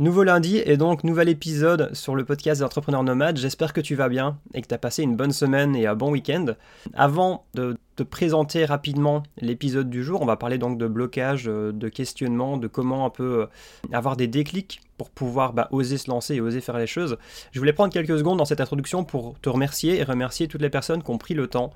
[0.00, 3.36] Nouveau lundi et donc nouvel épisode sur le podcast des entrepreneurs nomades.
[3.36, 5.94] J'espère que tu vas bien et que tu as passé une bonne semaine et un
[5.94, 6.46] bon week-end.
[6.94, 11.70] Avant de te présenter rapidement l'épisode du jour, on va parler donc de blocage, euh,
[11.70, 13.46] de questionnement, de comment un peu euh,
[13.92, 17.16] avoir des déclics pour pouvoir bah, oser se lancer et oser faire les choses.
[17.52, 20.68] Je voulais prendre quelques secondes dans cette introduction pour te remercier et remercier toutes les
[20.68, 21.72] personnes qui ont pris le temps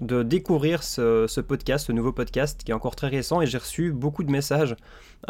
[0.00, 3.92] de découvrir ce, podcast, ce nouveau podcast qui est encore très récent et j'ai reçu
[3.92, 4.74] beaucoup de messages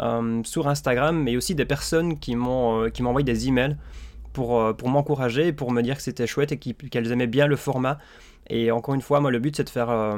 [0.01, 3.77] euh, sur Instagram mais aussi des personnes qui m'ont euh, m'envoient des emails
[4.33, 7.57] pour, euh, pour m'encourager, pour me dire que c'était chouette et qu'elles aimaient bien le
[7.57, 7.99] format.
[8.49, 10.17] Et encore une fois, moi le but c'est de faire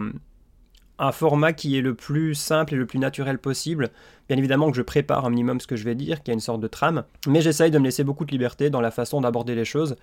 [1.00, 3.90] un format qui est le plus simple et le plus naturel possible.
[4.28, 6.34] Bien évidemment que je prépare un minimum ce que je vais dire, qu'il y a
[6.34, 9.22] une sorte de trame, mais j'essaye de me laisser beaucoup de liberté dans la façon
[9.22, 9.96] d'aborder les choses,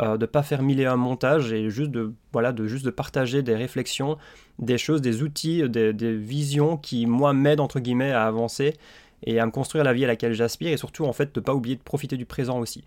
[0.00, 2.90] euh, de pas faire mille et un montage et juste de, voilà, de, juste de
[2.90, 4.18] partager des réflexions,
[4.58, 8.74] des choses, des outils, des, des visions qui, moi, m'aident entre guillemets à avancer
[9.24, 11.44] et à me construire la vie à laquelle j'aspire et surtout en fait de ne
[11.44, 12.84] pas oublier de profiter du présent aussi.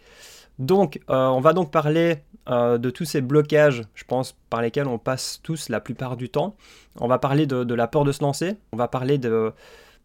[0.60, 2.18] Donc, euh, on va donc parler
[2.50, 6.30] euh, de tous ces blocages, je pense, par lesquels on passe tous la plupart du
[6.30, 6.56] temps.
[7.00, 9.54] On va parler de, la peur de se lancer, on va parler de,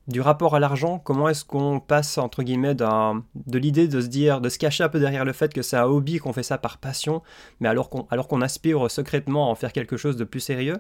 [0.09, 4.41] du rapport à l'argent, comment est-ce qu'on passe, entre guillemets, de l'idée de se dire,
[4.41, 6.57] de se cacher un peu derrière le fait que c'est un hobby, qu'on fait ça
[6.57, 7.23] par passion,
[7.61, 10.79] mais alors qu'on aspire secrètement à en faire quelque chose de plus sérieux.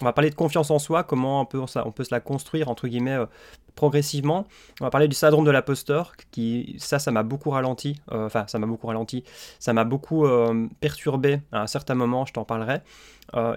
[0.00, 2.70] On va parler de confiance en soi, comment on peut, on peut se la construire,
[2.70, 3.26] entre guillemets, euh,
[3.74, 4.46] progressivement.
[4.80, 8.00] On va parler du syndrome de l'imposteur, qui ça, ça m'a beaucoup ralenti.
[8.12, 9.24] Euh, enfin, ça m'a beaucoup ralenti.
[9.58, 12.24] Ça m'a beaucoup euh, perturbé à un certain moment.
[12.24, 12.80] Je t'en parlerai.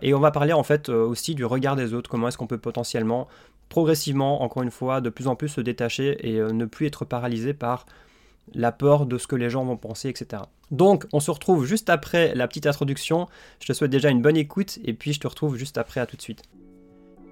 [0.04, 2.08] Et on va parler en fait aussi du regard des autres.
[2.08, 3.28] Comment est-ce qu'on peut potentiellement,
[3.74, 7.56] progressivement, encore une fois, de plus en plus se détacher et ne plus être paralysé
[7.56, 7.88] par
[8.54, 10.44] la peur de ce que les gens vont penser, etc.
[10.70, 13.28] Donc, on se retrouve juste après la petite introduction.
[13.60, 16.02] Je te souhaite déjà une bonne écoute et puis je te retrouve juste après.
[16.02, 16.44] À tout de suite.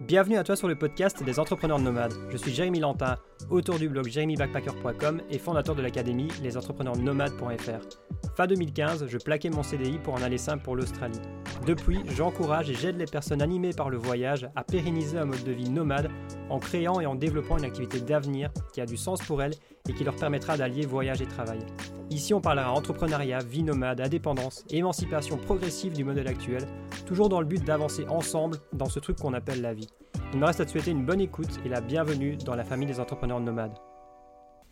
[0.08, 2.16] Bienvenue à toi sur le podcast des entrepreneurs nomades.
[2.32, 3.18] Je suis Jérémy Lantin,
[3.52, 8.34] auteur du blog jérémybackpacker.com et fondateur de l'académie lesentrepreneursnomades.fr.
[8.36, 11.22] Fin 2015, je plaquais mon CDI pour en aller simple pour l'Australie.
[11.68, 15.52] Depuis, j'encourage et j'aide les personnes animées par le voyage à pérenniser un mode de
[15.52, 16.10] vie nomade
[16.50, 19.54] en créant et en développant une activité d'avenir qui a du sens pour elles
[19.90, 21.60] et qui leur permettra d'allier voyage et travail.
[22.10, 26.68] Ici, on parlera entrepreneuriat, vie nomade, indépendance, émancipation progressive du modèle actuel,
[27.06, 29.88] toujours dans le but d'avancer ensemble dans ce truc qu'on appelle la vie.
[30.34, 32.88] Il me reste à te souhaiter une bonne écoute et la bienvenue dans la famille
[32.88, 33.78] des entrepreneurs nomades.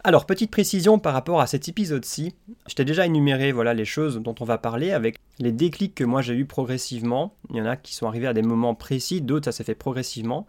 [0.01, 2.33] Alors, petite précision par rapport à cet épisode-ci,
[2.67, 6.05] je t'ai déjà énuméré voilà, les choses dont on va parler avec les déclics que
[6.05, 7.35] moi j'ai eu progressivement.
[7.49, 9.75] Il y en a qui sont arrivés à des moments précis, d'autres ça s'est fait
[9.75, 10.47] progressivement.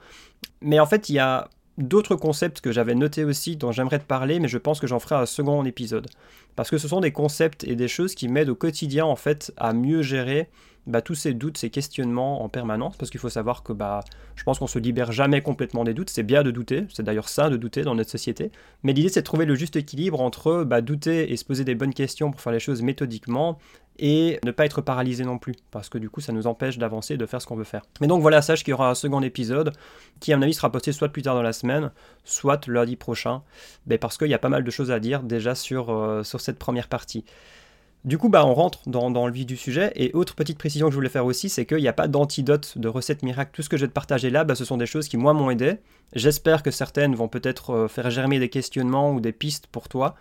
[0.60, 1.48] Mais en fait, il y a
[1.80, 5.00] d'autres concepts que j'avais notés aussi dont j'aimerais te parler, mais je pense que j'en
[5.00, 6.08] ferai un second épisode.
[6.56, 9.52] Parce que ce sont des concepts et des choses qui m'aident au quotidien en fait
[9.56, 10.48] à mieux gérer
[10.90, 14.00] bah, tous ces doutes, ces questionnements en permanence, parce qu'il faut savoir que bah,
[14.36, 16.10] je pense qu'on se libère jamais complètement des doutes.
[16.10, 18.50] C'est bien de douter, c'est d'ailleurs sain de douter dans notre société.
[18.82, 21.74] Mais l'idée, c'est de trouver le juste équilibre entre bah, douter et se poser des
[21.74, 23.58] bonnes questions pour faire les choses méthodiquement,
[24.00, 27.14] et ne pas être paralysé non plus, parce que du coup, ça nous empêche d'avancer
[27.14, 27.82] et de faire ce qu'on veut faire.
[28.00, 29.72] Mais donc voilà, sache qu'il y aura un second épisode
[30.20, 31.92] qui, à mon avis, sera posté soit plus tard dans la semaine,
[32.24, 33.42] soit lundi prochain,
[34.00, 36.58] parce qu'il y a pas mal de choses à dire déjà sur, euh, sur cette
[36.58, 37.24] première partie.
[38.04, 39.92] Du coup, bah, on rentre dans, le vif du sujet.
[39.94, 42.78] Et autre petite précision que je voulais faire aussi, c'est qu'il n'y a pas d'antidote,
[42.78, 43.50] de recette miracle.
[43.52, 45.34] Tout ce que je vais te partager là, bah, ce sont des choses qui, moi,
[45.34, 45.76] m'ont aidé.
[46.14, 50.14] J'espère que certaines vont peut-être euh, faire germer des questionnements ou des pistes pour toi.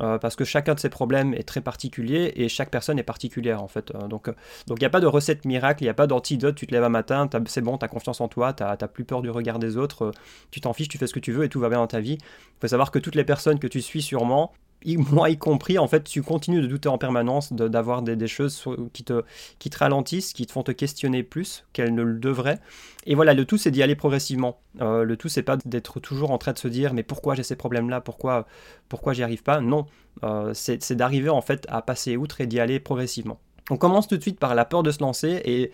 [0.00, 3.62] Euh, parce que chacun de ces problèmes est très particulier et chaque personne est particulière
[3.62, 3.94] en fait.
[3.94, 4.28] Euh, donc
[4.68, 6.84] il n'y a pas de recette miracle, il n'y a pas d'antidote, tu te lèves
[6.84, 9.58] un matin, c'est bon, tu as confiance en toi, tu n'as plus peur du regard
[9.58, 10.12] des autres,
[10.50, 12.00] tu t'en fiches, tu fais ce que tu veux et tout va bien dans ta
[12.00, 12.18] vie.
[12.20, 14.52] Il faut savoir que toutes les personnes que tu suis sûrement,
[15.10, 19.04] moi y compris, en fait, tu continues de douter en permanence, d'avoir des, choses qui
[19.04, 19.22] te,
[19.58, 22.60] qui te ralentissent, qui te font te questionner plus qu'elles ne le devraient.
[23.06, 24.58] Et voilà, le tout, c'est d'y aller progressivement.
[24.80, 27.42] Euh, le tout, c'est pas d'être toujours en train de se dire, mais pourquoi j'ai
[27.42, 28.00] ces problèmes-là?
[28.00, 28.46] Pourquoi,
[28.88, 29.60] pourquoi j'y arrive pas?
[29.60, 29.86] Non,
[30.22, 33.40] euh, c'est d'arriver en fait à passer outre et d'y aller progressivement.
[33.70, 35.72] On commence tout de suite par la peur de se lancer et,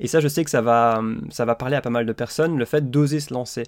[0.00, 2.58] et ça, je sais que ça va, ça va parler à pas mal de personnes,
[2.58, 3.64] le fait d'oser se lancer.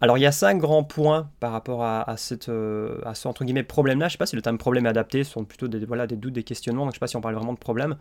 [0.00, 2.16] Alors il y a cinq grands points par rapport à,
[2.48, 4.06] euh, ce entre guillemets problème-là.
[4.06, 6.06] Je ne sais pas si le terme problème est adapté, ce sont plutôt des, voilà,
[6.06, 7.96] des doutes, des questionnements, donc je ne sais pas si on parle vraiment de problème.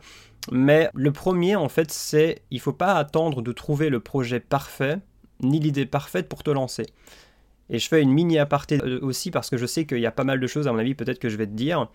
[0.51, 4.39] Mais le premier en fait c'est il ne faut pas attendre de trouver le projet
[4.39, 4.97] parfait
[5.41, 6.85] ni l'idée parfaite pour te lancer.
[7.69, 10.12] Et je fais une mini aparté euh, aussi parce que je sais qu'il y a
[10.12, 11.89] pas mal de choses à mon avis peut-être que je vais te dire.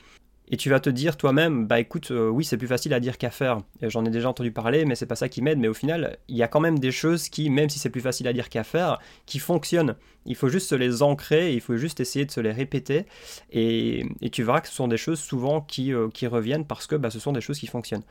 [0.50, 3.18] Et tu vas te dire toi-même, bah écoute, euh, oui, c'est plus facile à dire
[3.18, 3.58] qu'à faire.
[3.82, 5.58] J'en ai déjà entendu parler, mais c'est pas ça qui m'aide.
[5.58, 8.00] Mais au final, il y a quand même des choses qui, même si c'est plus
[8.00, 9.94] facile à dire qu'à faire, qui fonctionnent.
[10.24, 13.04] Il faut juste se les ancrer, il faut juste essayer de se les répéter.
[13.52, 17.10] Et, tu verras que ce sont des choses souvent qui, euh, reviennent parce que bah,
[17.10, 18.04] ce sont des choses qui fonctionnent.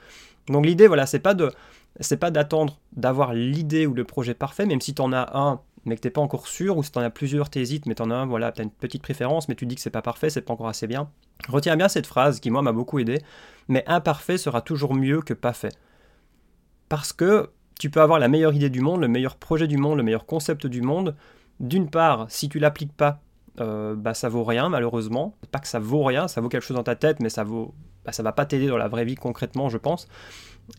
[0.48, 4.94] Donc l'idée, voilà, c'est pas pas d'attendre d'avoir l'idée ou le projet parfait, même si
[4.94, 7.10] tu en as un mais que t'es pas encore sûr, ou si tu en as
[7.10, 9.66] plusieurs, t'hésites, mais tu en as un, voilà, tu as une petite préférence, mais tu
[9.66, 11.10] dis que c'est pas parfait, c'est pas encore assez bien.
[11.50, 13.22] Retiens bien cette phrase qui, moi, m'a beaucoup aidé,
[13.68, 15.76] mais imparfait sera toujours mieux que pas fait.
[16.90, 17.50] Parce que
[17.80, 20.26] tu peux avoir la meilleure idée du monde, le meilleur projet du monde, le meilleur
[20.26, 21.16] concept du monde.
[21.60, 23.22] D'une part, si tu l'appliques pas,
[23.60, 25.36] euh, bah ça vaut rien malheureusement.
[25.52, 27.74] Pas que ça vaut rien, ça vaut quelque chose dans ta tête, mais ça vaut,
[28.06, 30.08] bah, ça va pas t'aider dans la vraie vie concrètement, je pense.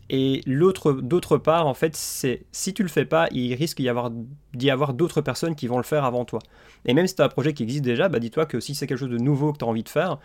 [0.09, 3.89] Et l'autre, d'autre part, en fait, c'est si tu le fais pas, il risque d'y
[3.89, 4.11] avoir,
[4.53, 6.39] d'y avoir d'autres personnes qui vont le faire avant toi.
[6.85, 8.87] Et même si tu as un projet qui existe déjà, bah dis-toi que si c'est
[8.87, 10.19] quelque chose de nouveau que tu as envie de faire,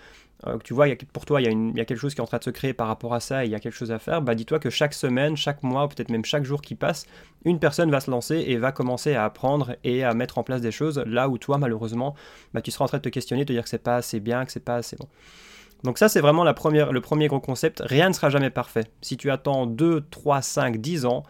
[0.47, 2.27] euh, que tu vois, pour toi, il y, y, a quelque chose qui est en
[2.27, 3.99] train de se créer par rapport à ça et il y a quelque chose à
[3.99, 7.07] faire, bah dis-toi que chaque semaine, chaque mois, peut-être même chaque jour qui passe,
[7.45, 10.61] une personne va se lancer et va commencer à apprendre et à mettre en place
[10.61, 12.15] des choses là où toi, malheureusement,
[12.53, 14.45] bah, tu seras en train de te questionner, te dire que c'est pas assez bien,
[14.45, 15.09] que c'est pas assez bon.
[15.85, 16.53] Donc ça, c'est vraiment le
[17.01, 17.83] premier gros concept.
[17.85, 18.85] Rien ne sera jamais parfait.
[19.03, 21.23] Si tu attends 2, 3, 5, 10 ans,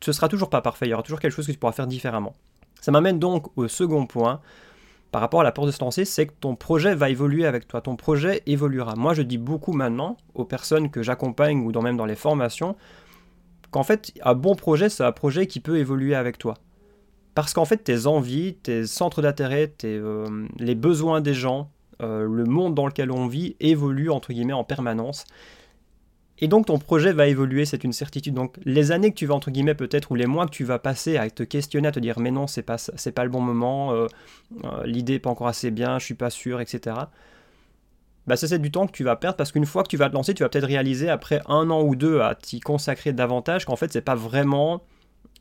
[0.00, 0.86] ce sera toujours pas parfait.
[0.86, 2.34] Il y aura toujours quelque chose que tu pourras faire différemment.
[2.80, 4.40] Ça m'amène donc au second point
[5.12, 7.68] par rapport à la porte de se lancer, c'est que ton projet va évoluer avec
[7.68, 7.82] toi.
[7.82, 8.94] Ton projet évoluera.
[8.96, 12.76] Moi, je dis beaucoup maintenant aux personnes que j'accompagne ou même dans les formations
[13.70, 16.54] qu'en fait, un bon projet, c'est un projet qui peut évoluer avec toi.
[17.34, 21.70] Parce qu'en fait, tes envies, tes centres d'intérêt, euh, les besoins des gens,
[22.02, 25.24] euh, le monde dans lequel on vit évolue entre guillemets en permanence.
[26.38, 28.34] Et donc ton projet va évoluer, c'est une certitude.
[28.34, 30.78] Donc les années que tu vas entre guillemets peut-être ou les mois que tu vas
[30.78, 33.40] passer à te questionner, à te dire mais non c'est pas c'est pas le bon
[33.40, 34.06] moment, euh,
[34.64, 36.96] euh, l'idée n'est pas encore assez bien, je suis pas sûr, etc.
[38.26, 40.08] Bah ça c'est du temps que tu vas perdre parce qu'une fois que tu vas
[40.08, 43.64] te lancer, tu vas peut-être réaliser après un an ou deux à t'y consacrer davantage
[43.64, 44.82] qu'en fait c'est pas vraiment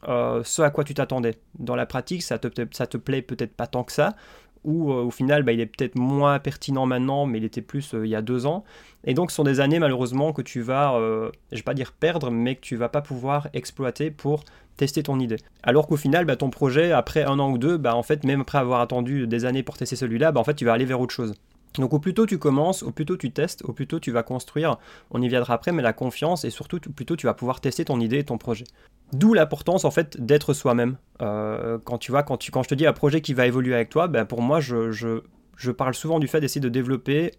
[0.03, 1.35] ce à quoi tu t'attendais.
[1.59, 4.15] Dans la pratique, ça te, ça te plaît peut-être pas tant que ça,
[4.63, 7.93] ou euh, au final bah, il est peut-être moins pertinent maintenant, mais il était plus
[7.93, 8.63] euh, il y a deux ans.
[9.03, 11.91] Et donc ce sont des années malheureusement que tu vas, euh, je vais pas dire
[11.91, 14.43] perdre, mais que tu vas pas pouvoir exploiter pour
[14.77, 15.37] tester ton idée.
[15.63, 18.41] Alors qu'au final, bah, ton projet, après un an ou deux, bah, en fait, même
[18.41, 20.99] après avoir attendu des années pour tester celui-là, bah, en fait, tu vas aller vers
[20.99, 21.33] autre chose.
[21.75, 24.11] Donc au plus tôt tu commences, au plus tôt tu testes, au plus tôt tu
[24.11, 24.77] vas construire,
[25.11, 27.61] on y viendra après, mais la confiance et surtout au plus tôt tu vas pouvoir
[27.61, 28.65] tester ton idée et ton projet.
[29.13, 30.97] D'où l'importance en fait d'être soi-même.
[31.21, 33.75] Euh, quand tu vois, quand, tu, quand je te dis un projet qui va évoluer
[33.75, 35.21] avec toi, ben pour moi je, je,
[35.57, 37.31] je parle souvent du fait d'essayer de développer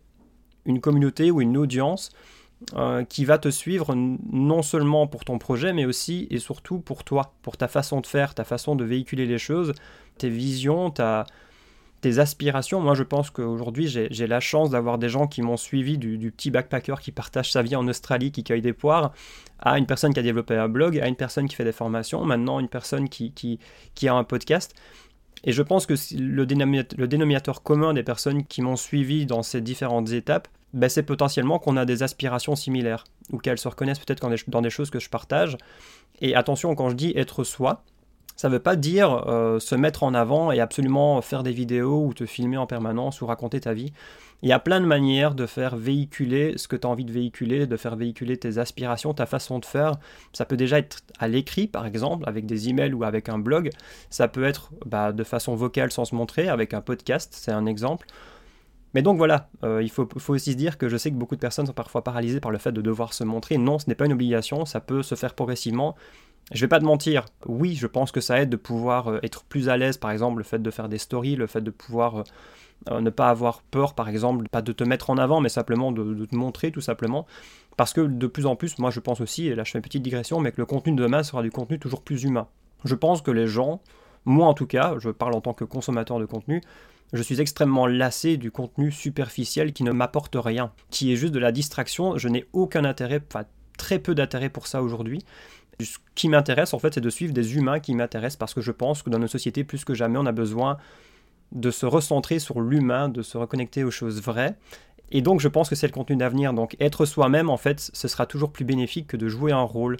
[0.64, 2.10] une communauté ou une audience
[2.74, 7.04] euh, qui va te suivre non seulement pour ton projet, mais aussi et surtout pour
[7.04, 9.74] toi, pour ta façon de faire, ta façon de véhiculer les choses,
[10.16, 11.26] tes visions, ta,
[12.02, 12.80] tes aspirations.
[12.80, 16.50] Moi, je pense qu'aujourd'hui, j'ai la chance d'avoir des gens qui m'ont suivi du, petit
[16.50, 19.12] backpacker qui partage sa vie en Australie, qui cueille des poires,
[19.60, 22.24] à une personne qui a développé un blog, à une personne qui fait des formations,
[22.24, 23.58] maintenant une personne qui,
[24.06, 24.74] a un podcast.
[25.44, 29.42] Et je pense que le dénominateur, le dénominateur commun des personnes qui m'ont suivi dans
[29.42, 33.98] ces différentes étapes, ben c'est potentiellement qu'on a des aspirations similaires, ou qu'elles se reconnaissent
[33.98, 35.56] peut-être dans des choses que je partage.
[36.20, 37.84] Et attention, quand je dis être soi,
[38.42, 42.04] ça ne veut pas dire euh, se mettre en avant et absolument faire des vidéos
[42.04, 43.92] ou te filmer en permanence ou raconter ta vie.
[44.42, 47.12] Il y a plein de manières de faire véhiculer ce que tu as envie de
[47.12, 49.92] véhiculer, de faire véhiculer tes aspirations, ta façon de faire.
[50.32, 53.70] Ça peut déjà être à l'écrit, par exemple, avec des emails ou avec un blog.
[54.10, 57.64] Ça peut être bah, de façon vocale sans se montrer, avec un podcast, c'est un
[57.66, 58.08] exemple.
[58.92, 61.36] Mais donc voilà, euh, il faut, faut, aussi se dire que je sais que beaucoup
[61.36, 63.56] de personnes sont parfois paralysées par le fait de devoir se montrer.
[63.56, 65.94] Non, ce n'est pas une obligation, ça peut se faire progressivement.
[66.52, 69.44] Je vais pas te mentir, oui, je pense que ça aide de pouvoir euh, être
[69.44, 72.18] plus à l'aise, par exemple, le fait de faire des stories, le fait de pouvoir
[72.18, 72.22] euh,
[72.90, 75.92] euh, ne pas avoir peur, par exemple, pas de te mettre en avant, mais simplement
[75.92, 77.26] de, te montrer, tout simplement.
[77.76, 79.82] Parce que de plus en plus, moi je pense aussi, et là je fais une
[79.82, 82.48] petite digression, mais que le contenu de demain sera du contenu toujours plus humain.
[82.84, 83.80] Je pense que les gens,
[84.26, 86.60] moi en tout cas, je parle en tant que consommateur de contenu,
[87.14, 91.38] je suis extrêmement lassé du contenu superficiel qui ne m'apporte rien, qui est juste de
[91.38, 92.18] la distraction.
[92.18, 93.44] Je n'ai aucun intérêt, enfin
[93.78, 95.20] très peu d'intérêt pour ça aujourd'hui.
[95.80, 98.72] Ce qui m'intéresse en fait, c'est de suivre des humains qui m'intéressent parce que je
[98.72, 100.78] pense que dans nos sociétés, plus que jamais, on a besoin
[101.52, 104.56] de se recentrer sur l'humain, de se reconnecter aux choses vraies.
[105.10, 106.54] Et donc, je pense que c'est le contenu d'avenir.
[106.54, 109.98] Donc, être soi-même, en fait, ce sera toujours plus bénéfique que de jouer un rôle.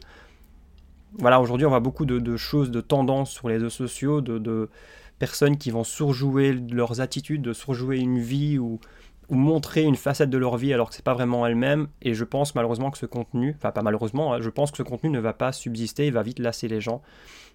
[1.19, 4.71] Voilà, aujourd'hui, on voit beaucoup de, choses, de tendances sur les réseaux sociaux, de, de,
[5.19, 8.81] personnes qui vont surjouer leurs attitudes, de surjouer une vie ou,
[9.33, 11.89] ou montrer une facette de leur vie alors que c'est pas vraiment elle-même.
[12.03, 14.83] Et je pense malheureusement que ce contenu, enfin pas malheureusement, hein, je pense que ce
[14.83, 17.01] contenu ne va pas subsister, il va vite lasser les gens.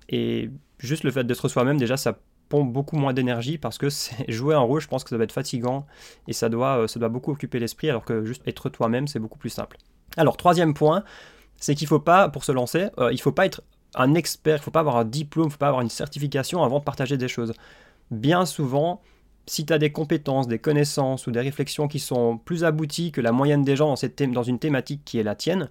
[0.10, 2.18] Et juste le fait d'être soi-même, déjà, ça
[2.50, 3.90] pompe beaucoup moins d'énergie parce que
[4.28, 5.86] jouer un rôle, je pense que ça va être fatigant
[6.28, 9.20] et ça doit, euh, ça doit beaucoup occuper l'esprit alors que juste être toi-même, c'est
[9.20, 9.78] beaucoup plus simple.
[10.18, 11.04] Alors, troisième point,
[11.58, 13.62] c'est qu'il faut pas, pour se lancer, euh, il faut pas être
[13.94, 16.80] un expert, il faut pas avoir un diplôme, il faut pas avoir une certification avant
[16.80, 17.54] de partager des choses.
[18.10, 19.02] Bien souvent,
[19.48, 23.22] si tu as des compétences, des connaissances ou des réflexions qui sont plus abouties que
[23.22, 25.70] la moyenne des gens dans, cette dans une thématique qui est la tienne,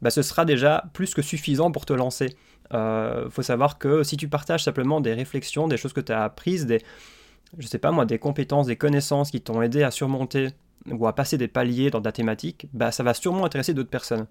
[0.00, 2.36] bah, ce sera déjà plus que suffisant pour te lancer.
[2.70, 6.12] Il euh, faut savoir que si tu partages simplement des réflexions, des choses que tu
[6.12, 6.82] as apprises, des,
[7.58, 10.48] je sais pas moi, des compétences, des connaissances qui t'ont aidé à surmonter
[10.90, 14.26] ou à passer des paliers dans ta thématique, bah, ça va sûrement intéresser d'autres personnes.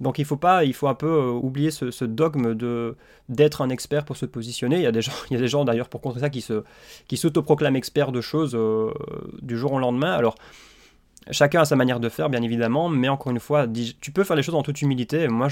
[0.00, 2.54] Donc il faut pas, un peu euh, oublier ce, dogme
[3.28, 4.76] d'être un expert pour se positionner.
[4.76, 6.62] Il y a des gens, d'ailleurs pour contrer ça qui se
[7.08, 8.92] qui s'autoproclament experts de choses euh,
[9.42, 10.12] du jour au lendemain.
[10.12, 10.36] Alors
[11.30, 13.66] chacun a sa manière de faire, bien évidemment, mais encore une fois,
[14.00, 15.26] tu peux faire les choses en toute humilité.
[15.28, 15.48] Moi,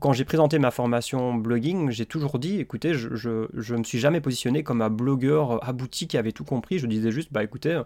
[0.00, 4.20] quand j'ai présenté ma formation blogging, j'ai toujours dit, écoutez, je, je, me suis jamais
[4.20, 6.78] positionné comme un blogueur abouti qui avait tout compris.
[6.78, 7.80] Je disais juste, bah écoutez,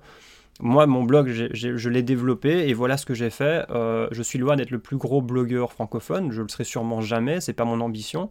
[0.60, 3.66] moi, mon blog, je l'ai développé et voilà ce que j'ai fait.
[3.70, 7.40] Euh, je suis loin d'être le plus gros blogueur francophone, je le serai sûrement jamais,
[7.40, 8.30] c'est pas mon ambition.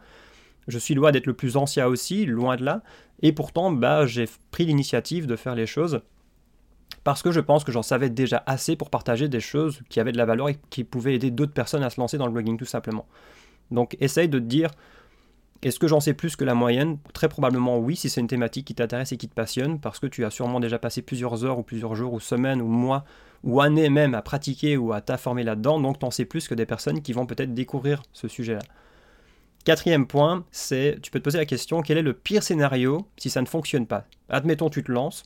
[0.68, 2.84] Je suis loin d'être le plus ancien aussi, loin de là.
[3.22, 6.02] Et pourtant, bah, j'ai pris l'initiative de faire les choses
[7.04, 10.12] parce que je pense que j'en savais déjà assez pour partager des choses qui avaient
[10.12, 12.58] de la valeur et qui pouvaient aider d'autres personnes à se lancer dans le blogging
[12.58, 13.08] tout simplement.
[13.72, 14.70] Donc essaye de te dire
[15.62, 16.98] est-ce que j'en sais plus que la moyenne?
[17.14, 20.08] Très probablement oui, si c'est une thématique qui t'intéresse et qui te passionne, parce que
[20.08, 23.04] tu as sûrement déjà passé plusieurs heures ou plusieurs jours ou semaines ou mois
[23.44, 26.56] ou années même à pratiquer ou à t'informer là-dedans, donc tu en sais plus que
[26.56, 28.62] des personnes qui vont peut-être découvrir ce sujet-là.
[29.66, 33.30] Quatrième point, c'est tu peux te poser la question quel est le pire scénario si
[33.30, 34.06] ça ne fonctionne pas?
[34.30, 35.24] Admettons tu te lances,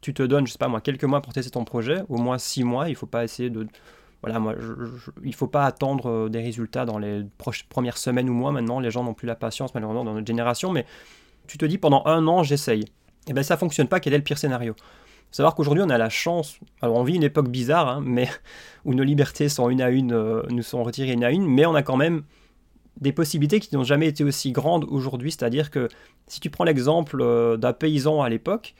[0.00, 2.38] tu te donnes, je sais pas moi, quelques mois pour tester ton projet, au moins
[2.38, 3.66] six mois, il ne faut pas essayer de
[4.22, 4.54] voilà, moi,
[5.22, 7.24] il ne faut pas attendre euh, des résultats dans les
[7.68, 8.52] premières semaines ou mois.
[8.52, 10.72] Maintenant, les gens n'ont plus la patience, malheureusement, dans notre génération.
[10.72, 10.86] Mais
[11.46, 12.80] tu te dis, pendant un an, j'essaye.
[12.82, 14.00] Et eh bien, ça fonctionne pas.
[14.00, 14.74] Quel est le pire scénario?
[15.32, 16.58] Savoir qu'aujourd'hui, on a la chance.
[16.80, 18.28] Alors, on vit une époque bizarre, hein, mais
[18.84, 21.66] où nos libertés sont une à une, euh, nous sont retirées une à une, mais
[21.66, 22.22] on a quand même
[23.00, 25.30] des possibilités qui n'ont jamais été aussi grandes aujourd'hui.
[25.30, 25.88] C'est-à-dire que
[26.26, 28.74] si tu prends l'exemple euh, d'un paysan à l'époque,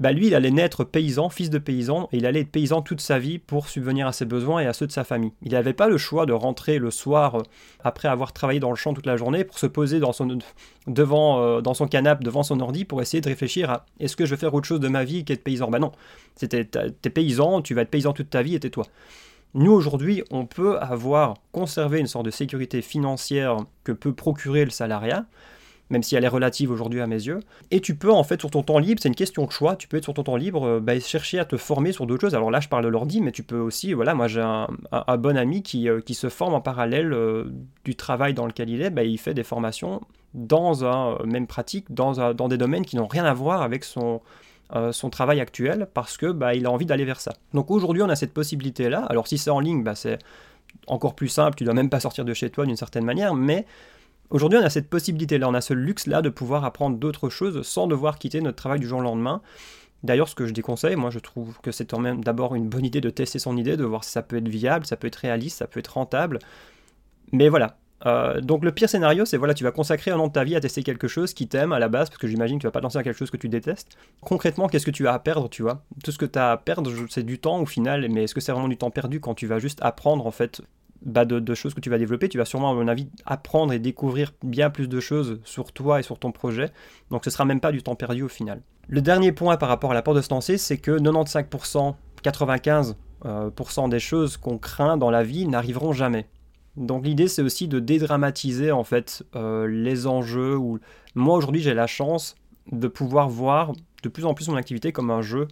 [0.00, 3.02] bah lui, il allait naître paysan, fils de paysan, et il allait être paysan toute
[3.02, 5.32] sa vie pour subvenir à ses besoins et à ceux de sa famille.
[5.42, 7.42] Il n'avait pas le choix de rentrer le soir, euh,
[7.84, 10.38] après avoir travaillé dans le champ toute la journée, pour se poser dans son,
[10.86, 14.24] devant, euh, dans son canapé, devant son ordi, pour essayer de réfléchir à est-ce que
[14.24, 15.70] je vais faire autre chose de ma vie qu'être paysan?
[15.70, 15.92] Bah non,
[16.38, 16.64] t'es
[17.10, 18.86] paysan, tu vas être paysan toute ta vie et tais-toi.
[19.52, 24.70] Nous, aujourd'hui, on peut avoir conservé une sorte de sécurité financière que peut procurer le
[24.70, 25.26] salariat,
[25.90, 27.40] même si elle est relative aujourd'hui à mes yeux.
[27.70, 29.88] Et tu peux en fait sur ton temps libre, c'est une question de choix, tu
[29.88, 32.34] peux être sur ton temps libre, euh, bah, chercher à te former sur d'autres choses.
[32.34, 34.68] Alors là je parle de l'ordi, mais tu peux aussi, voilà, moi j'ai un,
[35.18, 37.52] bon ami qui, euh, qui, se forme en parallèle euh,
[37.84, 40.00] du travail dans lequel il est, bah, il fait des formations
[40.32, 44.20] dans un même pratique, dans, dans des domaines qui n'ont rien à voir avec son,
[44.92, 47.32] son travail actuel, parce que bah, il a envie d'aller vers ça.
[47.52, 49.04] Donc aujourd'hui on a cette possibilité-là.
[49.08, 50.18] Alors si c'est en ligne, bah, c'est
[50.86, 53.66] encore plus simple, tu dois même pas sortir de chez toi d'une certaine manière, mais
[54.30, 57.88] Aujourd'hui, on a cette possibilité-là, on a ce luxe-là de pouvoir apprendre d'autres choses sans
[57.88, 59.42] devoir quitter notre travail du jour au lendemain.
[60.04, 62.84] D'ailleurs, ce que je déconseille, moi je trouve que c'est quand même d'abord une bonne
[62.84, 65.16] idée de tester son idée, de voir si ça peut être viable, ça peut être
[65.16, 66.38] réaliste, ça peut être rentable.
[67.32, 67.76] Mais voilà.
[68.06, 70.54] Euh, donc le pire scénario, c'est voilà, tu vas consacrer un an de ta vie
[70.54, 72.70] à tester quelque chose qui t'aime à la base, parce que j'imagine que tu vas
[72.70, 73.98] pas lancer à quelque chose que tu détestes.
[74.22, 75.82] Concrètement, qu'est-ce que tu as à perdre, tu vois?
[76.04, 78.40] Tout ce que tu as à perdre, c'est du temps au final, mais est-ce que
[78.40, 80.62] c'est vraiment du temps perdu quand tu vas juste apprendre en fait
[81.02, 82.28] de, choses que tu vas développer.
[82.28, 86.00] Tu vas sûrement, à mon avis, apprendre et découvrir bien plus de choses sur toi
[86.00, 86.70] et sur ton projet.
[87.10, 88.62] Donc ce sera même pas du temps perdu au final.
[88.88, 92.94] Le dernier point par rapport à la porte de se lancer, c'est que 95%, 95%
[93.24, 96.26] euh, des choses qu'on craint dans la vie n'arriveront jamais.
[96.76, 100.56] Donc l'idée c'est aussi de dédramatiser en fait euh, les enjeux.
[101.14, 102.36] Moi aujourd'hui j'ai la chance
[102.70, 105.48] de pouvoir voir de plus en plus mon activité comme un jeu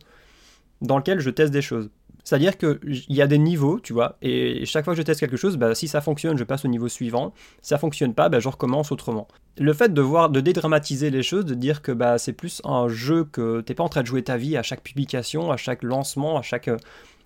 [0.80, 1.90] dans lequel je teste des choses.
[2.28, 5.38] C'est-à-dire qu'il y a des niveaux, tu vois, et chaque fois que je teste quelque
[5.38, 7.32] chose, bah, si ça fonctionne, je passe au niveau suivant.
[7.62, 9.26] Si ça fonctionne pas, bah, je recommence autrement.
[9.56, 12.86] Le fait de voir, de dédramatiser les choses, de dire que bah, c'est plus un
[12.86, 15.82] jeu que t'es pas en train de jouer ta vie à chaque publication, à chaque
[15.82, 16.68] lancement, à chaque.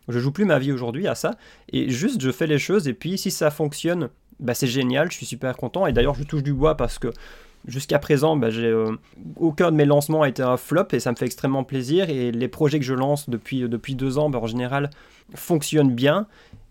[0.07, 1.33] Je joue plus ma vie aujourd'hui à ça,
[1.73, 5.17] et juste je fais les choses, et puis si ça fonctionne, bah, c'est génial, je
[5.17, 7.09] suis super content, et d'ailleurs je touche du bois parce que
[7.67, 8.97] Jusqu'à présent, bah, euh,
[9.37, 12.11] aucun de mes lancements a été un flop et ça me fait extrêmement plaisir.
[12.11, 14.91] Et les projets que je lance depuis, depuis deux ans, bah, en général,
[15.35, 16.27] fonctionnent bien.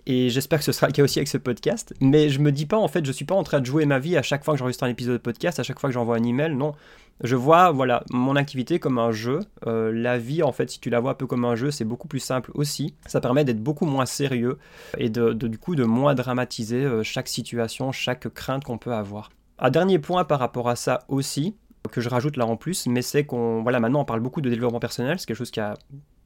[0.06, 1.94] Et j'espère que ce sera le cas aussi avec ce podcast.
[2.02, 4.00] Mais je me dis pas, en fait, je suis pas en train de jouer ma
[4.00, 6.18] vie à chaque fois que j'enregistre un épisode de podcast, à chaque fois que j'envoie
[6.18, 6.56] un email.
[6.56, 6.74] Non.
[7.24, 9.42] Je vois, voilà, mon activité comme un jeu.
[9.68, 11.86] Euh, la vie, en fait, si tu la vois un peu comme un jeu, c'est
[11.86, 12.96] beaucoup plus simple aussi.
[13.06, 14.58] Ça permet d'être beaucoup moins sérieux
[14.98, 19.30] et de, du coup de moins dramatiser euh, chaque situation, chaque crainte qu'on peut avoir.
[19.62, 21.56] Un dernier point par rapport à ça aussi,
[21.92, 24.50] que je rajoute là en plus, mais c'est qu'on, voilà, maintenant on parle beaucoup de
[24.50, 25.62] développement personnel, c'est quelque chose qui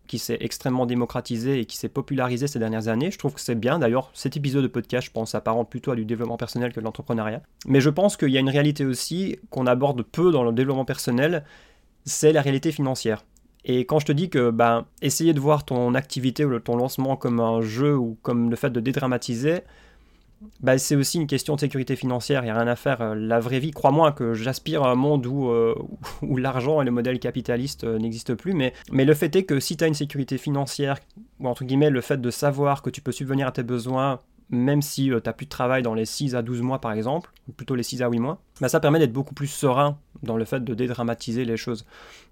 [0.08, 3.10] qui s'est extrêmement démocratisé et qui s'est popularisé ces dernières années.
[3.10, 3.80] Je trouve que c'est bien.
[3.80, 6.86] D'ailleurs, cet épisode de podcast, je pense, apparente plutôt à du développement personnel que de
[6.86, 7.42] l'entrepreneuriat.
[7.65, 10.86] Mais je pense qu'il y a une réalité aussi qu'on aborde peu dans le développement
[10.86, 11.44] personnel,
[12.04, 13.25] c'est la réalité financière.
[13.63, 17.18] Et quand je te dis que ben, essayer de voir ton activité ou ton lancement
[17.18, 19.62] comme un jeu ou comme le fait de dédramatiser,
[20.62, 23.02] bah, c'est aussi une question de sécurité financière, il n'y a rien à faire.
[23.02, 25.75] Euh, la vraie vie, crois-moi que j'aspire à un monde où, euh,
[26.38, 29.78] l'argent et le modèle capitaliste euh, n'existent plus, mais, mais le fait est que si
[29.78, 30.98] tu as une sécurité financière,
[31.40, 34.82] ou entre guillemets le fait de savoir que tu peux subvenir à tes besoins même
[34.84, 37.75] si tu n'as plus de travail dans les 6 à 12 mois par exemple, plutôt
[37.75, 40.64] les 6 à 8 mois, bah, ça permet d'être beaucoup plus serein dans le fait
[40.64, 41.86] de dédramatiser les choses.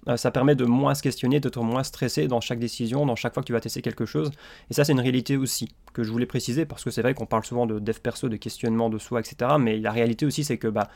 [0.07, 3.33] Euh, ça permet de moins se questionner, d'être moins stressé dans chaque décision, dans chaque
[3.33, 4.31] fois que tu vas tester quelque chose.
[4.69, 7.25] Et ça c'est une réalité aussi que je voulais préciser parce que c'est vrai qu'on
[7.25, 9.51] parle souvent de dev perso, de questionnement de soi, etc.
[9.59, 10.89] Mais la réalité aussi c'est que bah,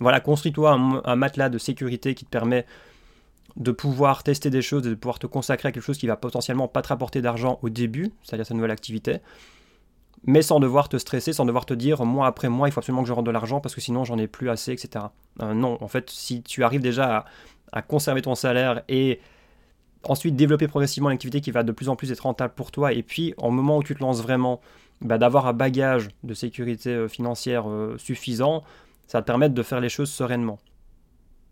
[0.00, 0.72] voilà, construis-toi
[1.04, 2.66] un, matelas de sécurité qui te permet
[3.56, 6.66] de pouvoir tester des choses, de pouvoir te consacrer à quelque chose qui va potentiellement
[6.66, 9.20] pas te rapporter d'argent au début, c'est-à-dire sa nouvelle activité,
[10.26, 13.02] mais sans devoir te stresser, sans devoir te dire mois après mois, il faut absolument
[13.02, 15.06] que je rentre de l'argent parce que sinon j'en ai plus assez, etc.
[15.42, 17.26] Euh, non, en fait, si tu arrives déjà
[17.72, 19.20] à, conserver ton salaire et
[20.04, 22.92] ensuite développer progressivement une activité qui va de plus en plus être rentable pour toi,
[22.92, 24.60] et puis en moment où tu te lances vraiment,
[25.00, 28.62] bah, d'avoir un bagage de sécurité euh, financière euh, suffisant,
[29.06, 30.58] ça va te permettre de faire les choses sereinement.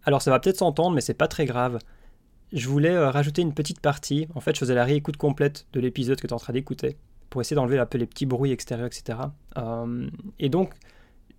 [0.05, 1.79] Alors ça va peut-être s'entendre, mais c'est pas très grave.
[2.53, 4.29] Je voulais rajouter une petite partie.
[4.35, 6.97] En fait, je faisais la réécoute complète de l'épisode que tu es en train d'écouter
[7.33, 9.19] pour essayer d'enlever un peu les petits bruits extérieurs, etc.
[9.57, 10.07] Euh,
[10.39, 10.75] et donc,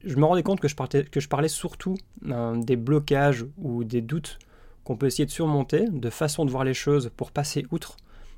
[0.04, 1.96] je me rendais compte que je, parlais, que je parlais surtout
[2.26, 4.40] euh, des blocages ou des doutes
[4.84, 7.96] qu'on peut essayer de surmonter, de façon de voir les choses pour passer outre,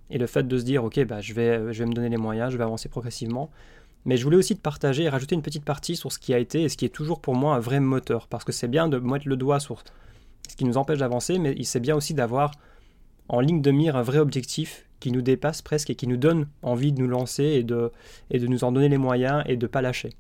[0.10, 2.18] et le fait de se dire, ok, bah, je, vais, je vais me donner les
[2.18, 3.50] moyens, je vais avancer progressivement.
[4.04, 6.40] Mais je voulais aussi te partager et rajouter une petite partie sur ce qui a
[6.40, 8.90] été et ce qui est toujours pour moi un vrai moteur, parce que c'est bien
[8.90, 9.82] de mettre le doigt sur
[10.50, 12.52] ce qui nous empêche d'avancer, mais c'est bien aussi d'avoir
[13.30, 16.48] en ligne de mire un vrai objectif qui nous dépasse presque et qui nous donne
[16.62, 17.92] envie de nous lancer et de,
[18.32, 20.12] et de nous en donner les moyens et de pas lâcher.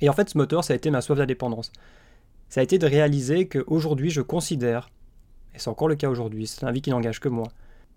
[0.00, 1.72] Et en fait, ce moteur, ça a été ma soif d'indépendance.
[2.48, 4.90] Ça a été de réaliser qu'aujourd'hui, je considère,
[5.54, 7.48] et c'est encore le cas aujourd'hui, c'est un avis qui n'engage que moi,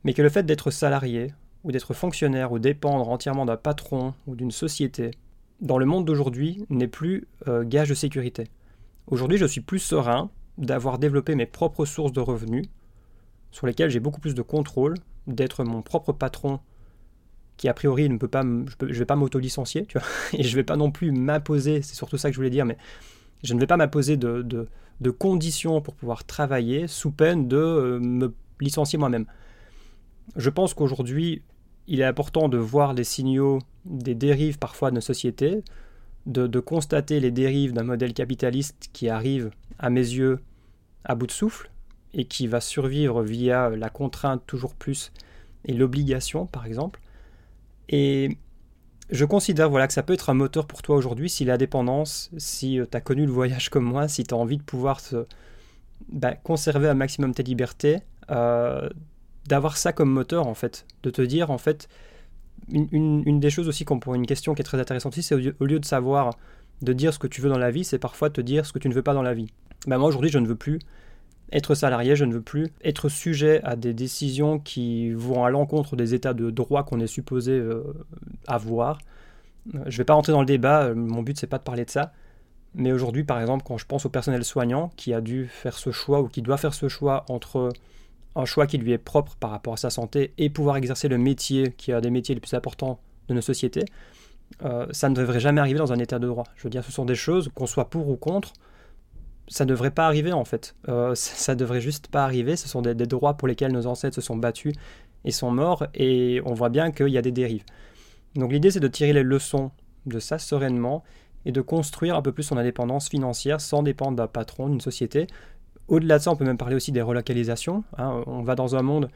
[0.04, 4.36] mais que le fait d'être salarié, ou d'être fonctionnaire, ou dépendre entièrement d'un patron ou
[4.36, 5.12] d'une société,
[5.62, 8.46] dans le monde d'aujourd'hui, n'est plus euh, gage de sécurité.
[9.08, 12.66] Aujourd'hui, je suis plus serein d'avoir développé mes propres sources de revenus,
[13.52, 14.96] sur lesquelles j'ai beaucoup plus de contrôle,
[15.34, 16.60] d'être mon propre patron
[17.60, 19.86] qui a priori ne peut pas, je, ne vais pas m'auto-licencier,
[20.34, 22.78] et je vais pas non plus m'imposer, c'est surtout ça que je voulais dire, mais
[23.44, 28.00] je ne vais pas m'imposer de, de, conditions pour pouvoir travailler sous peine de euh,
[28.00, 29.26] me licencier moi-même.
[30.38, 31.42] Je pense qu'aujourd'hui,
[31.88, 35.64] il est important de voir les signaux des dérives parfois de nos sociétés,
[36.28, 39.50] de constater les dérives d'un modèle capitaliste qui arrive,
[39.80, 40.40] à mes yeux,
[41.04, 41.72] à bout de souffle,
[42.14, 45.12] et qui va survivre via la contrainte toujours plus
[45.66, 47.00] et l'obligation, par exemple.
[47.90, 48.38] Et
[49.10, 52.30] je considère voilà, que ça peut être un moteur pour toi aujourd'hui si la dépendance,
[52.38, 55.02] si euh, tu as connu le voyage comme moi, si tu as envie de pouvoir
[56.10, 58.90] bah, conserver un maximum tes libertés, euh,
[59.48, 61.90] d'avoir ça comme moteur en fait, de te dire en fait,
[62.72, 65.80] une, des choses aussi qu'on une question qui est très intéressante aussi, c'est au, lieu
[65.80, 66.38] de savoir
[66.82, 68.80] de dire ce que tu veux dans la vie, c'est parfois te dire ce que
[68.80, 69.48] tu ne veux pas dans la vie.
[69.88, 70.80] Bah, moi aujourd'hui je ne veux plus
[71.52, 75.96] être salarié, je ne veux plus être sujet à des décisions qui vont à l'encontre
[75.96, 77.84] des états de droit qu'on est supposé euh,
[78.48, 79.00] avoir.
[79.74, 81.64] Euh, je ne vais pas rentrer dans le débat, euh, mon but c'est pas de
[81.64, 82.14] parler de ça.
[82.76, 85.92] Mais aujourd'hui, par exemple, quand je pense au personnel soignant qui a dû faire ce
[85.92, 87.72] choix ou qui doit faire ce choix entre
[88.36, 91.18] un choix qui lui est propre par rapport à sa santé et pouvoir exercer le
[91.18, 93.86] métier qui est un des métiers les plus importants de nos sociétés,
[94.92, 96.46] ça ne devrait jamais arriver dans un état de droit.
[96.56, 98.54] Je veux dire, ce sont des choses, qu'on soit pour ou contre,
[99.50, 100.76] ça ne devrait pas arriver en fait.
[100.88, 102.56] Euh, ça devrait juste pas arriver.
[102.56, 104.74] Ce sont des, droits pour lesquels nos ancêtres se sont battus
[105.26, 107.66] et sont morts, et on voit bien qu'il y a des dérives.
[108.36, 109.72] Donc l'idée c'est de tirer les leçons
[110.06, 111.04] de ça sereinement
[111.46, 115.28] et de construire un peu plus son indépendance financière sans dépendre d'un patron, d'une société.
[115.88, 117.84] Au-delà de ça, on peut même parler aussi des relocalisations.
[117.98, 118.24] Hein.
[118.28, 119.10] On va dans un monde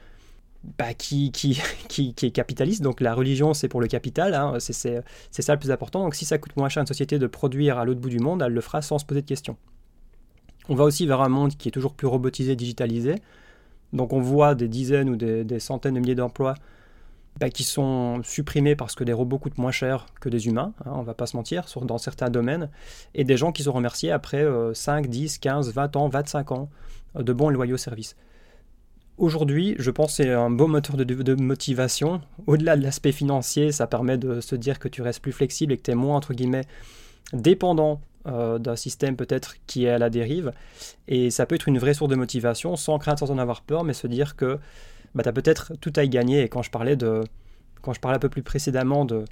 [0.77, 1.31] bah, qui,
[1.97, 4.57] est capitaliste, donc la religion c'est pour le capital, hein.
[4.59, 6.03] c'est ça le plus important.
[6.03, 8.19] Donc si ça coûte moins cher à une société de produire à l'autre bout du
[8.19, 9.57] monde, elle le fera sans se poser de questions.
[10.69, 13.15] On va aussi vers un monde qui est toujours plus robotisé, digitalisé.
[13.91, 16.56] Donc on voit des dizaines ou des, centaines de milliers d'emplois
[17.39, 20.91] bah, qui sont supprimés parce que des robots coûtent moins cher que des humains, hein,
[20.95, 22.69] on va pas se mentir, dans certains domaines,
[23.13, 26.69] et des gens qui sont remerciés après 5, 10, 15, 20 ans, 25 ans
[27.15, 28.15] euh, de bons et loyaux services.
[29.19, 32.21] Aujourd'hui, je pense que c'est un beau moteur de, de motivation.
[32.47, 35.78] Au-delà de l'aspect financier, ça permet de se dire que tu restes plus flexible et
[35.78, 36.65] que tu es moins, entre guillemets,
[37.32, 40.51] dépendant euh, d'un système peut-être qui est à la dérive.
[41.07, 43.83] Et ça peut être une vraie source de motivation, sans crainte, sans en avoir peur,
[43.83, 44.59] mais se dire que
[45.15, 46.41] bah, tu as peut-être tout à y gagner.
[46.43, 47.21] Et quand je parlais, de,
[47.81, 49.25] quand je parlais un peu plus précédemment de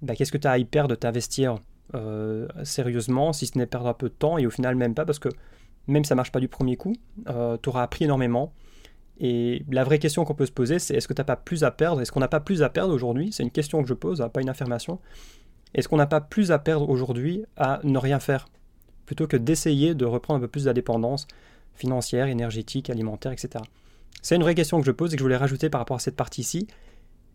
[0.00, 1.56] bah, qu'est-ce que tu as à y perdre de t'investir
[1.94, 5.04] euh, sérieusement, si ce n'est perdre un peu de temps, et au final même pas,
[5.04, 5.28] parce que
[5.86, 6.94] même si ça marche pas du premier coup,
[7.28, 8.52] euh, tu auras appris énormément.
[9.18, 11.64] Et la vraie question qu'on peut se poser, c'est est-ce que tu n'as pas plus
[11.64, 12.00] à perdre?
[12.00, 13.30] Est-ce qu'on n'a pas plus à perdre aujourd'hui?
[13.32, 15.00] C'est une question que je pose, hein, pas une affirmation.
[15.74, 18.48] Est-ce qu'on n'a pas plus à perdre aujourd'hui à ne rien faire
[19.06, 21.26] plutôt que d'essayer de reprendre un peu plus d'indépendance
[21.74, 23.64] financière, énergétique, alimentaire, etc.
[24.20, 26.00] C'est une vraie question que je pose et que je voulais rajouter par rapport à
[26.00, 26.68] cette partie-ci.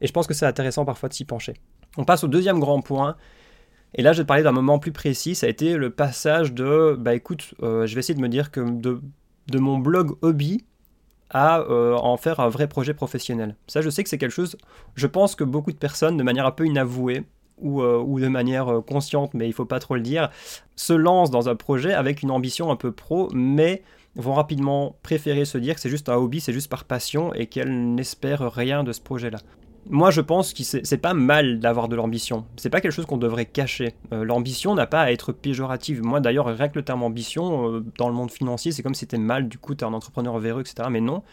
[0.02, 1.54] Et je pense que c'est intéressant parfois de s'y pencher.
[1.98, 3.16] On passe au deuxième grand point.
[3.96, 5.36] Et là, je vais te parler d'un moment plus précis.
[5.36, 8.52] Ça a été le passage de, bah écoute, euh, je vais essayer de me dire
[8.52, 9.02] que de,
[9.60, 10.66] mon blog hobby
[11.30, 13.56] à euh, en faire un vrai projet professionnel.
[13.68, 14.56] Ça, je sais que c'est quelque chose,
[14.96, 17.24] je pense que beaucoup de personnes, de manière un peu inavouée,
[17.58, 20.30] ou, euh, ou de manière consciente, mais il faut pas trop le dire,
[20.76, 23.84] se lancent dans un projet avec une ambition un peu pro, mais
[24.16, 27.46] vont rapidement préférer se dire que c'est juste un hobby, c'est juste par passion et
[27.46, 29.40] qu'elles n'espèrent rien de ce projet-là.
[29.90, 32.46] Moi, je pense que c'est pas mal d'avoir de l'ambition.
[32.58, 33.94] C'est pas quelque chose qu'on devrait cacher.
[34.12, 36.04] Euh, l'ambition n'a pas à être péjorative.
[36.04, 39.02] Moi, d'ailleurs, rien que le terme ambition, euh, dans le monde financier, c'est comme si
[39.02, 40.90] c'était mal, du coup, t'es un entrepreneur véreux, etc.
[40.92, 41.24] Mais non.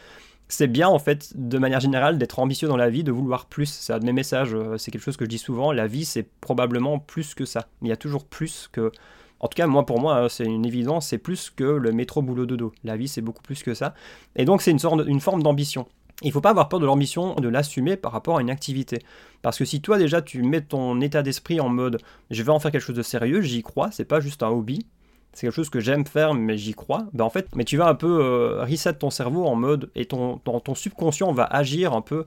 [0.49, 3.67] C'est bien, en fait, de manière générale, d'être ambitieux dans la vie, de vouloir plus.
[3.67, 5.73] C'est un de mes messages, euh, c'est quelque chose que je dis souvent.
[5.73, 7.69] La vie, c'est probablement plus que ça.
[7.83, 8.93] Il y a toujours plus que
[9.41, 12.23] en tout cas, moi, pour moi, hein, c'est une évidence, c'est plus que le métro
[12.23, 12.73] boulot dodo.
[12.83, 13.95] La vie, c'est beaucoup plus que ça.
[14.37, 15.87] Et donc, c'est une, sorte une forme d'ambition.
[16.23, 19.01] Il ne faut pas avoir peur de l'ambition de l'assumer par rapport à une activité.
[19.43, 22.61] Parce que si toi déjà tu mets ton état d'esprit en mode je vais en
[22.61, 24.87] faire quelque chose de sérieux, j'y crois, c'est pas juste un hobby,
[25.35, 27.89] c'est quelque chose que j'aime faire mais j'y crois, ben en fait, mais tu vas
[27.89, 30.41] un peu euh, ton cerveau en mode et ton,
[30.75, 32.27] subconscient va agir un peu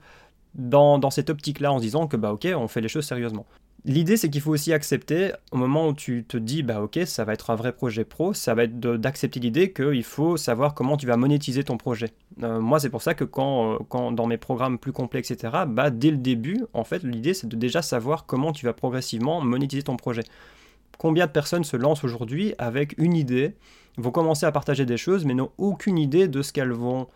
[0.55, 3.45] dans, cette optique-là en se disant que bah ok, on fait les choses sérieusement.
[3.85, 7.23] L'idée, c'est qu'il faut aussi accepter, au moment où tu te dis, bah ok, ça
[7.23, 10.97] va être un vrai projet pro, ça va être d'accepter l'idée qu'il faut savoir comment
[10.97, 12.09] tu vas monétiser ton projet.
[12.43, 15.63] Euh, moi, c'est pour ça que quand, euh, quand, dans mes programmes plus complexes, etc.,
[15.67, 19.39] bah, dès le début, en fait, l'idée, c'est de déjà savoir comment tu vas progressivement
[19.39, 20.23] monétiser ton projet.
[20.97, 23.55] Combien de personnes se lancent aujourd'hui avec une idée,
[23.97, 27.07] vont commencer à partager des choses, mais n'ont aucune idée de ce qu'elles vont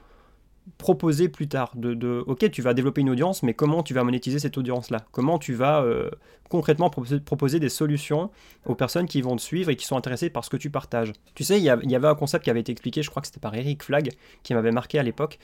[0.77, 1.71] proposer plus tard.
[1.75, 5.05] De, ok, tu vas développer une audience, mais comment tu vas monétiser cette audience-là?
[5.11, 6.09] Comment tu vas euh,
[6.49, 8.29] concrètement proposer, des solutions
[8.65, 11.13] aux personnes qui vont te suivre et qui sont intéressées par ce que tu partages?
[11.35, 13.39] Tu sais, il y, avait un concept qui avait été expliqué, je crois que c'était
[13.39, 14.11] par Eric Flag,
[14.43, 15.39] qui m'avait marqué à l'époque,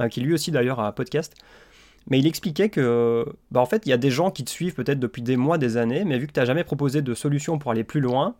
[0.00, 1.34] euh, qui lui aussi d'ailleurs a un podcast.
[2.08, 4.74] Mais il expliquait que, bah en fait, il y a des gens qui te suivent
[4.74, 7.58] peut-être depuis des mois, des années, mais vu que tu n'as jamais proposé de solution
[7.58, 8.36] pour aller plus loin,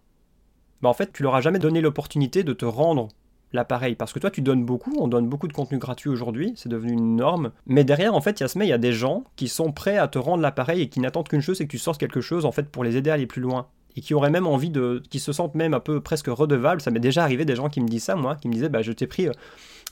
[0.83, 3.09] bah en fait, tu leur as jamais donné l'opportunité de te rendre
[3.53, 3.97] l'appareil.
[3.97, 6.93] Parce que toi, tu donnes beaucoup, on donne beaucoup de contenu gratuit aujourd'hui, c'est devenu
[6.93, 7.51] une norme.
[7.67, 10.19] Mais derrière, en fait, Yasmé, il y a des gens qui sont prêts à te
[10.19, 12.69] rendre l'appareil et qui n'attendent qu'une chose, c'est que tu sortes quelque chose, en fait,
[12.69, 13.67] pour les aider à aller plus loin.
[13.97, 15.03] Et qui auraient même envie de.
[15.09, 16.83] qui se sentent même un peu presque redevables.
[16.83, 18.83] Ça m'est déjà arrivé des gens qui me disent ça, moi, qui me disaient, bah,
[18.83, 19.27] je t'ai pris.
[19.27, 19.33] Euh,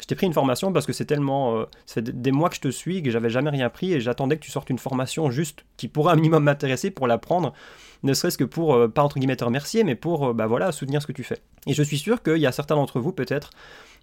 [0.05, 1.57] je t'ai pris une formation parce que c'est tellement.
[1.57, 4.01] Euh, ça fait des mois que je te suis, que j'avais jamais rien pris et
[4.03, 7.55] j'attendais que tu sortes une formation juste qui pourrait un minimum m'intéresser pour l'apprendre
[8.03, 10.73] ne serait-ce que pour, euh, pas entre guillemets te remercier, mais pour euh, bah voilà,
[10.73, 11.39] soutenir ce que tu fais.
[11.67, 13.49] Et je suis sûr qu'il y a certains d'entre vous peut-être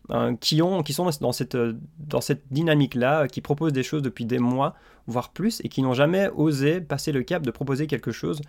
[0.09, 1.55] euh, qui, ont, qui sont dans cette,
[1.99, 4.73] dans cette dynamique-là, qui proposent des choses depuis des mois,
[5.05, 8.41] voire plus, et qui n'ont jamais osé passer le cap de proposer quelque chose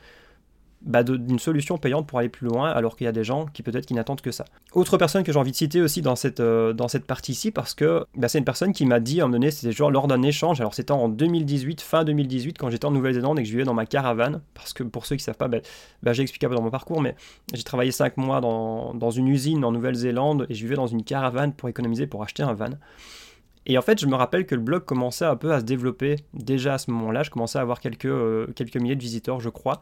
[0.84, 3.62] bah, d'une solution payante pour aller plus loin, alors qu'il y a des gens qui
[3.62, 4.44] peut-être qui n'attendent que ça.
[4.72, 8.04] Autre personne que j'ai envie de citer aussi dans cette, euh, cette partie-ci, parce que
[8.16, 10.22] bah, c'est une personne qui m'a dit à un moment donné, c'était genre lors d'un
[10.22, 13.64] échange, alors c'était en 2018, fin 2018, quand j'étais en Nouvelle-Zélande et que je vivais
[13.64, 16.48] dans ma caravane, parce que pour ceux qui ne savent pas, bah, j'ai expliqué un
[16.48, 17.14] peu dans mon parcours, mais
[17.54, 21.04] j'ai travaillé 5 mois dans, dans une usine en Nouvelle-Zélande et je vivais dans une
[21.04, 22.70] caravane pour économiser, pour acheter un van.
[23.66, 26.16] Et en fait, je me rappelle que le blog commençait un peu à se développer
[26.34, 27.22] déjà à ce moment-là.
[27.22, 29.80] Je commençais à avoir quelques, euh, quelques milliers de visiteurs, je crois.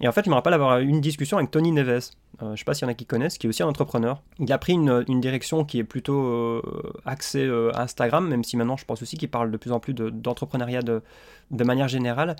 [0.00, 2.10] Et en fait, je me rappelle avoir eu une discussion avec Tony Neves.
[2.42, 3.66] Euh, je ne sais pas s'il y en a qui connaissent, qui est aussi un
[3.66, 4.22] entrepreneur.
[4.38, 6.62] Il a pris une, direction qui est plutôt euh,
[7.04, 9.92] axée euh, Instagram, même si maintenant je pense aussi qu'il parle de plus en plus
[9.92, 11.02] d'entrepreneuriat de,
[11.50, 12.36] manière générale.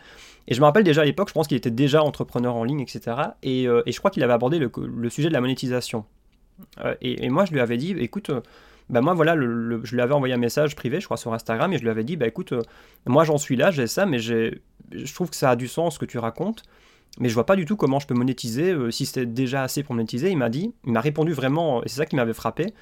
[0.49, 2.81] Et je me rappelle déjà à l'époque, je pense qu'il était déjà entrepreneur en ligne,
[2.81, 3.17] etc.
[3.43, 6.05] Et, je crois qu'il avait abordé le, le, sujet de la monétisation.
[7.03, 8.31] Et, moi, je lui avais dit, écoute,
[8.89, 11.79] bah moi voilà, je lui avais envoyé un message privé, je crois, sur Instagram, et
[11.79, 12.55] je lui avais dit, bah écoute,
[13.07, 14.55] moi j'en suis là, j'ai ça, mais je
[15.15, 16.63] trouve que ça a du sens ce que tu racontes
[17.19, 19.83] mais je vois pas du tout comment je peux monétiser, euh, si c'était déjà assez
[19.83, 20.31] pour monétiser.
[20.31, 22.73] Il m'a dit, il m'a répondu vraiment, et c'est ça qui m'avait frappé,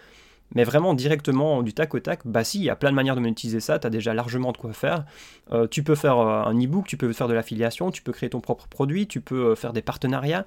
[0.54, 3.16] mais vraiment directement du tac au tac, bah si, il y a plein de manières
[3.16, 5.04] de monétiser ça, tu as déjà largement de quoi faire.
[5.52, 8.30] Euh, tu peux faire euh, un e-book, tu peux faire de l'affiliation, tu peux créer
[8.30, 10.46] ton propre produit, tu peux faire des partenariats.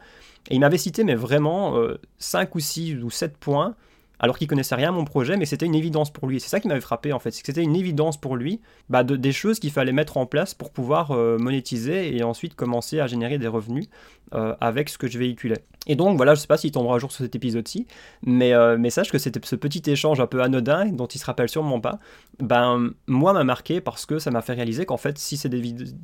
[0.50, 1.76] Et il m'avait cité, mais vraiment,
[2.18, 3.76] 5 ou 6 ou 7 points
[4.22, 6.40] alors qu'il connaissait rien à mon projet, mais c'était une évidence pour lui.
[6.40, 9.04] C'est ça qui m'avait frappé en fait, c'est que c'était une évidence pour lui, bah,
[9.04, 13.00] de, des choses qu'il fallait mettre en place pour pouvoir euh, monétiser et ensuite commencer
[13.00, 13.88] à générer des revenus
[14.36, 15.66] euh, avec ce que je véhiculais.
[15.88, 17.88] Et donc voilà, je sais pas s'il tombera un jour sur cet épisode-ci,
[18.24, 21.50] mais, euh, sache que c'était ce petit échange un peu anodin, dont il se rappelle
[21.50, 21.98] sûrement pas,
[22.40, 25.50] ben moi m'a marqué parce que ça m'a fait réaliser qu'en fait, si c'est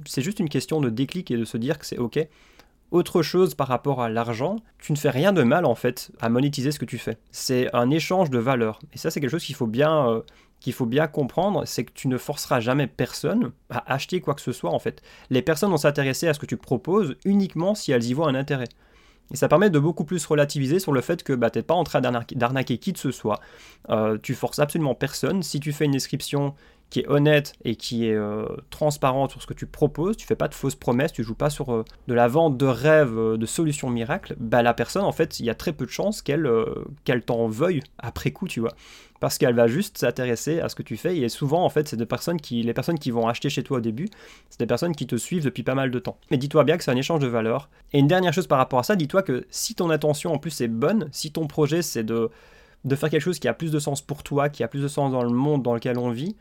[0.05, 2.27] c'est juste une question de déclic et de se dire que c'est ok,
[2.91, 6.29] autre chose par rapport à l'argent, tu ne fais rien de mal en fait à
[6.29, 7.17] monétiser ce que tu fais.
[7.31, 8.79] C'est un échange de valeurs.
[8.93, 10.21] Et ça, c'est quelque chose qu'il faut bien, euh,
[10.59, 14.41] qu'il faut bien comprendre, c'est que tu ne forceras jamais personne à acheter quoi que
[14.41, 15.01] ce soit en fait.
[15.29, 18.35] Les personnes vont s'intéresser à ce que tu proposes uniquement si elles y voient un
[18.35, 18.69] intérêt.
[19.33, 21.73] Et ça permet de beaucoup plus relativiser sur le fait que bah, tu n'es pas
[21.73, 23.41] en train d'arnaquer qui que ce soit.
[23.89, 25.43] Euh, tu forces absolument personne.
[25.43, 26.55] Si tu fais une description
[26.89, 30.35] qui est honnête et qui est euh, transparente sur ce que tu proposes, tu fais
[30.35, 33.45] pas de fausses promesses, tu joues pas sur euh, de la vente de rêves, de
[33.45, 36.49] solutions miracles, bah, la personne, en fait, il y a très peu de chances qu'elle
[37.03, 38.73] qu'elle t'en veuille après coup, tu vois
[39.19, 41.17] parce qu'elle va juste s'intéresser à ce que tu fais.
[41.17, 43.77] Et souvent, en fait, c'est des personnes qui, les personnes qui vont acheter chez toi
[43.77, 44.09] au début,
[44.49, 46.17] c'est des personnes qui te suivent depuis pas mal de temps.
[46.31, 47.69] Mais dis-toi bien que c'est un échange de valeurs.
[47.93, 50.61] Et une dernière chose par rapport à ça, dis-toi que si ton attention en plus
[50.61, 52.29] est bonne, si ton projet c'est de,
[52.85, 54.87] de faire quelque chose qui a plus de sens pour toi, qui a plus de
[54.87, 56.35] sens dans le monde dans lequel on vit,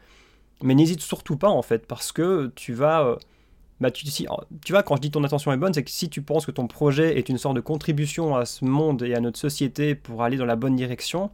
[0.62, 3.04] mais n'hésite surtout pas en fait, parce que tu vas...
[3.04, 3.16] Euh,
[3.78, 6.22] bah, tu, tu vois, quand je dis ton attention est bonne, c'est que si tu
[6.22, 9.38] penses que ton projet est une sorte de contribution à ce monde et à notre
[9.38, 11.30] société pour aller dans la bonne direction,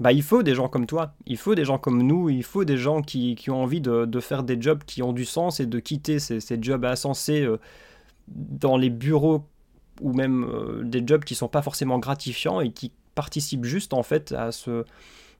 [0.00, 2.64] bah, il faut des gens comme toi, il faut des gens comme nous, il faut
[2.64, 5.78] des gens qui, ont envie de, faire des jobs qui ont du sens et de
[5.78, 7.58] quitter ces, jobs insensés euh,
[8.28, 9.44] dans les bureaux
[10.00, 14.02] ou même euh, des jobs qui sont pas forcément gratifiants et qui participent juste en
[14.02, 14.84] fait à, ce,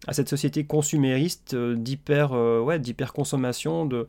[0.06, 4.06] à cette société consumériste euh, d'hyper ouais, d'hyper consommation de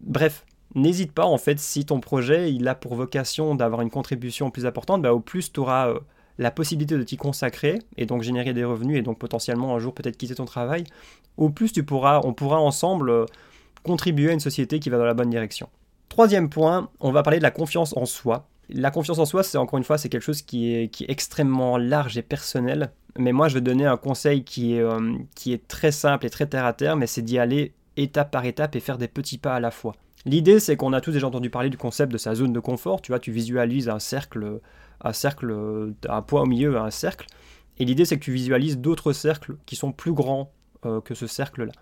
[0.00, 4.50] bref n'hésite pas en fait si ton projet il a pour vocation d'avoir une contribution
[4.50, 5.94] plus importante bah, au plus tu auras
[6.38, 9.94] la possibilité de t'y consacrer et donc générer des revenus et donc potentiellement un jour
[9.94, 10.84] peut-être quitter ton travail,
[11.36, 13.26] au plus tu pourras, on pourra ensemble euh,
[13.82, 15.68] contribuer à une société qui va dans la bonne direction.
[16.08, 18.48] Troisième point, on va parler de la confiance en soi.
[18.68, 21.10] La confiance en soi, c'est encore une fois, c'est quelque chose qui est, qui est
[21.10, 22.92] extrêmement large et personnel.
[23.16, 26.30] Mais moi, je vais donner un conseil qui est, euh, qui est très simple et
[26.30, 29.38] très terre à terre, mais c'est d'y aller étape par étape et faire des petits
[29.38, 29.94] pas à la fois.
[30.26, 33.02] L'idée, c'est qu'on a tous déjà entendu parler du concept de sa zone de confort.
[33.02, 34.60] Tu vois, tu visualises un cercle
[35.04, 37.26] un cercle, un poids au milieu, un cercle.
[37.78, 40.52] Et l'idée, c'est que tu visualises d'autres cercles qui sont plus grands
[40.86, 41.72] euh, que ce cercle-là.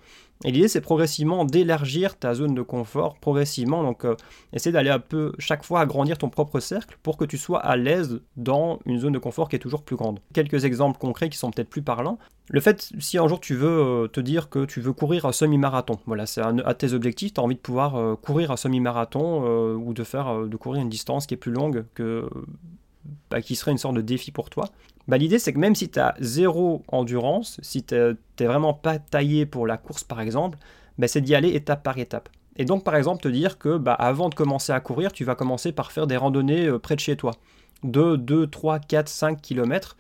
[0.45, 3.83] Et l'idée, c'est progressivement d'élargir ta zone de confort, progressivement.
[3.83, 4.17] Donc, euh,
[4.53, 7.77] essaie d'aller un peu chaque fois agrandir ton propre cercle pour que tu sois à
[7.77, 10.21] l'aise dans une zone de confort qui est toujours plus grande.
[10.35, 12.19] Quelques exemples concrets qui sont peut-être plus parlants.
[12.51, 15.33] Le fait, si un jour tu veux euh, te dire que tu veux courir un
[15.33, 19.95] semi-marathon, voilà, c'est à tes objectifs, tu as envie de pouvoir courir un semi-marathon ou
[19.95, 21.85] de faire, de courir une distance qui est plus longue
[23.31, 24.69] bah, qui serait une sorte de défi pour toi,
[25.09, 28.99] bah, l'idée c'est que même si tu as zéro endurance, si tu n'es vraiment pas
[28.99, 30.59] taillé pour la course par exemple,
[30.99, 32.29] bah, c'est d'y aller étape par étape.
[32.57, 35.35] Et donc par exemple te dire que bah, avant de commencer à courir, tu vas
[35.35, 37.33] commencer par faire des randonnées euh, près de chez toi,
[37.83, 39.97] de 2, 3, 4, 5 km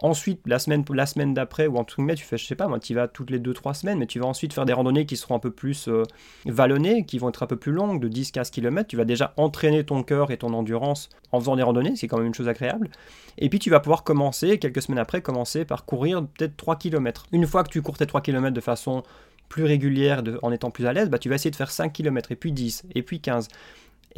[0.00, 2.94] Ensuite, la semaine, d'après, ou en tout cas, tu fais, je sais pas, moi, tu
[2.94, 5.40] vas toutes les 2-3 semaines, mais tu vas ensuite faire des randonnées qui seront un
[5.40, 6.04] peu plus euh,
[6.46, 8.86] vallonnées, qui vont être un peu plus longues, de 10-15 km.
[8.86, 12.18] Tu vas déjà entraîner ton cœur et ton endurance en faisant des randonnées, c'est quand
[12.18, 12.90] même une chose agréable.
[13.38, 17.26] Et puis, tu vas pouvoir commencer, quelques semaines après, commencer par courir peut-être 3 km.
[17.32, 19.02] Une fois que tu cours tes 3 km de façon
[19.48, 22.30] plus régulière, en étant plus à l'aise, bah, tu vas essayer de faire 5 km,
[22.32, 23.48] et puis 10, et puis 15.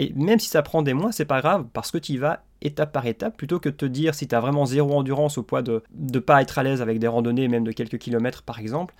[0.01, 2.43] Et même si ça prend des mois, c'est pas grave, parce que tu y vas
[2.63, 5.43] étape par étape, plutôt que de te dire si tu as vraiment zéro endurance au
[5.43, 8.61] poids de ne pas être à l'aise avec des randonnées, même de quelques kilomètres par
[8.61, 8.95] exemple,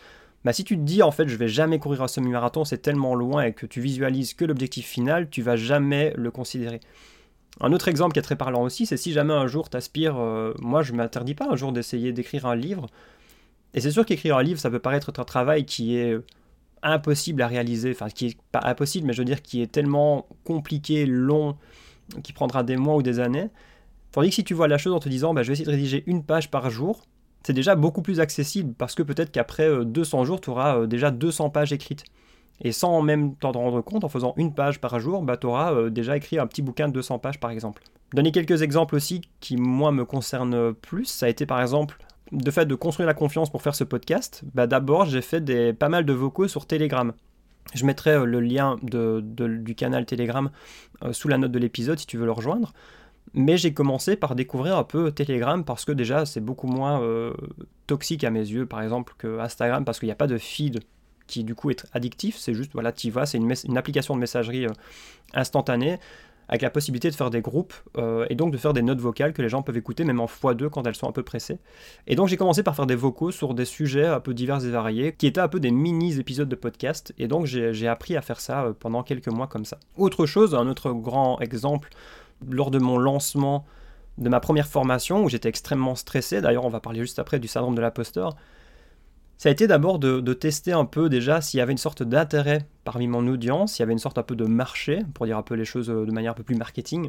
[0.45, 3.15] bah si tu te dis en fait je vais jamais courir un semi-marathon, c'est tellement
[3.15, 6.81] loin et que tu visualises que l'objectif final, tu vas jamais le considérer.
[7.61, 10.19] Un autre exemple qui est très parlant aussi, c'est si jamais un jour tu aspires,
[10.19, 12.89] euh, moi je m'interdis pas un jour d'essayer d'écrire un livre,
[13.73, 16.19] et c'est sûr qu'écrire un livre ça peut paraître un travail qui est
[16.83, 20.27] impossible à réaliser, enfin qui est pas impossible, mais je veux dire qui est tellement
[20.45, 21.57] compliqué, long,
[22.23, 23.49] qui prendra des mois ou des années.
[24.13, 25.71] Tandis que si tu vois la chose en te disant bah, je vais essayer de
[25.71, 27.03] rédiger une page par jour,
[27.43, 30.87] c'est déjà beaucoup plus accessible parce que peut-être qu'après 200 euh, jours, tu auras euh,
[30.87, 32.05] déjà 200 pages écrites.
[32.63, 35.73] Et sans même t'en rendre compte, en faisant une page par jour, bah, tu auras
[35.73, 37.83] euh, déjà écrit un petit bouquin de 200 pages par exemple.
[38.13, 41.99] Donner quelques exemples aussi qui, moi, me concernent plus, ça a été par exemple
[42.33, 45.89] de fait de construire la confiance pour faire ce podcast, bah d'abord j'ai fait pas
[45.89, 47.13] mal de vocaux sur Telegram.
[47.75, 50.51] Je mettrai euh, le lien du canal Telegram
[51.05, 52.73] euh, sous la note de l'épisode si tu veux le rejoindre.
[53.33, 57.33] Mais j'ai commencé par découvrir un peu Telegram parce que déjà c'est beaucoup moins euh,
[57.87, 60.81] toxique à mes yeux par exemple que Instagram parce qu'il n'y a pas de feed
[61.27, 64.67] qui du coup est addictif, c'est juste voilà, tu vas, c'est une, application de messagerie
[65.33, 66.01] instantanée
[66.51, 69.33] avec la possibilité de faire des groupes euh, et donc de faire des notes vocales
[69.33, 71.59] que les gens peuvent écouter même en x2 quand elles sont un peu pressées.
[72.09, 74.71] Et donc j'ai commencé par faire des vocaux sur des sujets un peu divers et
[74.71, 78.41] variés, qui étaient un peu des mini-épisodes de podcast, et donc j'ai appris à faire
[78.41, 79.79] ça euh, pendant quelques mois comme ça.
[79.97, 81.91] Autre chose, un autre grand exemple,
[82.51, 83.65] lors de mon lancement
[84.19, 87.47] de ma première formation, où j'étais extrêmement stressé, d'ailleurs on va parler juste après du
[87.47, 88.35] syndrome de l'imposteur,
[89.41, 92.67] ça a été d'abord de, tester un peu déjà s'il y avait une sorte d'intérêt
[92.85, 95.43] parmi mon audience, s'il y avait une sorte un peu de marché, pour dire un
[95.43, 97.09] peu les choses euh, de manière un peu plus marketing,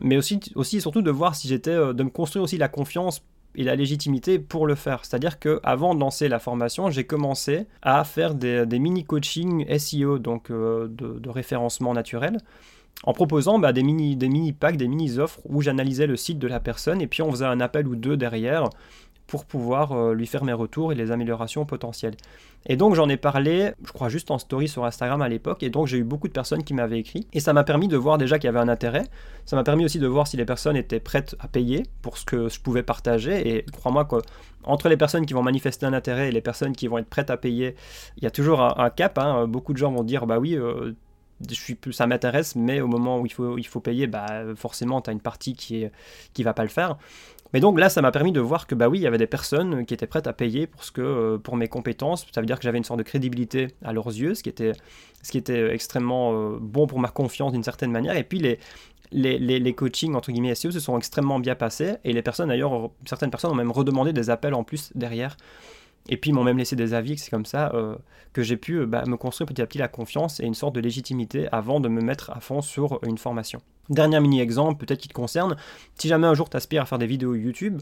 [0.00, 3.22] mais aussi, aussi surtout de voir si j'étais, euh, de me construire aussi la confiance
[3.54, 5.04] et la légitimité pour le faire.
[5.04, 10.18] C'est-à-dire que avant de lancer la formation, j'ai commencé à faire des, mini coaching SEO,
[10.18, 12.38] donc de, de référencement naturel
[13.04, 16.60] en proposant bah, des mini packs, des mini offres où j'analysais le site de la
[16.60, 18.70] personne et puis on faisait un appel ou deux derrière
[19.28, 22.16] pour pouvoir euh, lui faire mes retours et les améliorations potentielles.
[22.66, 25.70] Et donc j'en ai parlé, je crois juste en story sur Instagram à l'époque, et
[25.70, 28.18] donc j'ai eu beaucoup de personnes qui m'avaient écrit, et ça m'a permis de voir
[28.18, 29.04] déjà qu'il y avait un intérêt,
[29.44, 32.24] ça m'a permis aussi de voir si les personnes étaient prêtes à payer pour ce
[32.24, 36.32] que je pouvais partager, et crois-moi qu'entre les personnes qui vont manifester un intérêt et
[36.32, 37.76] les personnes qui vont être prêtes à payer,
[38.16, 39.46] il y a toujours un, cap, hein.
[39.46, 40.94] beaucoup de gens vont dire, bah oui, euh,
[41.48, 45.00] je suis, ça m'intéresse, mais au moment où il faut, il faut payer, bah, forcément,
[45.00, 45.88] tu as une partie qui ne
[46.34, 46.96] qui va pas le faire.
[47.52, 49.26] Mais donc là, ça m'a permis de voir que bah oui, il y avait des
[49.26, 52.26] personnes qui étaient prêtes à payer pour, ce que, euh, pour mes compétences.
[52.32, 54.72] Ça veut dire que j'avais une sorte de crédibilité à leurs yeux, ce qui était,
[55.22, 58.16] ce qui était extrêmement euh, bon pour ma confiance d'une certaine manière.
[58.16, 58.58] Et puis les,
[59.12, 61.96] les, les, les, coachings entre guillemets SEO se sont extrêmement bien passés.
[62.04, 65.36] Et les personnes d'ailleurs, certaines personnes ont même redemandé des appels en plus derrière
[66.08, 67.96] et puis ils m'ont même laissé des avis, c'est comme ça euh,
[68.32, 70.74] que j'ai pu euh, bah, me construire petit à petit la confiance et une sorte
[70.74, 73.60] de légitimité avant de me mettre à fond sur une formation.
[73.90, 75.56] Dernier mini-exemple, peut-être qui te concerne,
[75.96, 77.80] si jamais un jour tu aspires à faire des vidéos YouTube,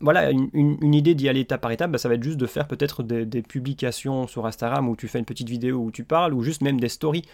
[0.00, 2.68] voilà, une, idée d'y aller étape par étape, bah, ça va être juste de faire
[2.68, 6.42] peut-être des, publications sur Instagram où tu fais une petite vidéo où tu parles, ou
[6.42, 7.24] juste même des stories.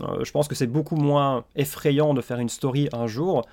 [0.00, 3.44] Euh, je pense que c'est beaucoup moins effrayant de faire une story un jour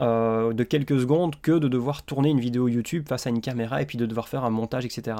[0.00, 3.82] euh, de quelques secondes que de devoir tourner une vidéo YouTube face à une caméra
[3.82, 5.16] et puis de devoir faire un montage, etc.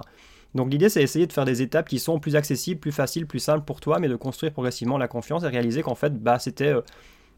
[0.55, 3.39] Donc l'idée c'est essayer de faire des étapes qui sont plus accessibles, plus faciles, plus
[3.39, 6.75] simples pour toi, mais de construire progressivement la confiance et réaliser qu'en fait bah, c'était...
[6.75, 6.83] Euh,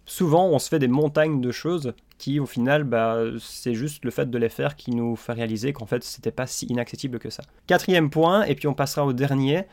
[0.07, 4.11] souvent on se fait des montagnes de choses qui au final bah, c'est juste le
[4.11, 7.31] fait de les faire qui nous fait réaliser qu'en fait c'était pas si inaccessible que
[7.31, 7.43] ça.
[7.67, 9.65] Quatrième point, et puis on passera au dernier,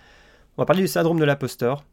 [0.58, 1.84] on va parler du syndrome de l'imposteur.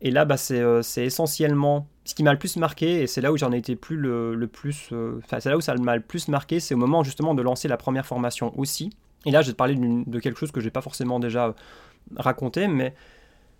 [0.00, 3.32] Et là, bah, euh, c'est essentiellement ce qui m'a le plus marqué, et c'est là
[3.32, 4.90] où j'en ai été plus le, plus.
[4.92, 7.42] Euh, enfin, c'est là où ça m'a le plus marqué, c'est au moment justement de
[7.42, 8.90] lancer la première formation aussi.
[9.26, 11.46] Et là, je vais te parler de quelque chose que je n'ai pas forcément déjà
[11.46, 11.52] euh,
[12.16, 12.94] raconté, mais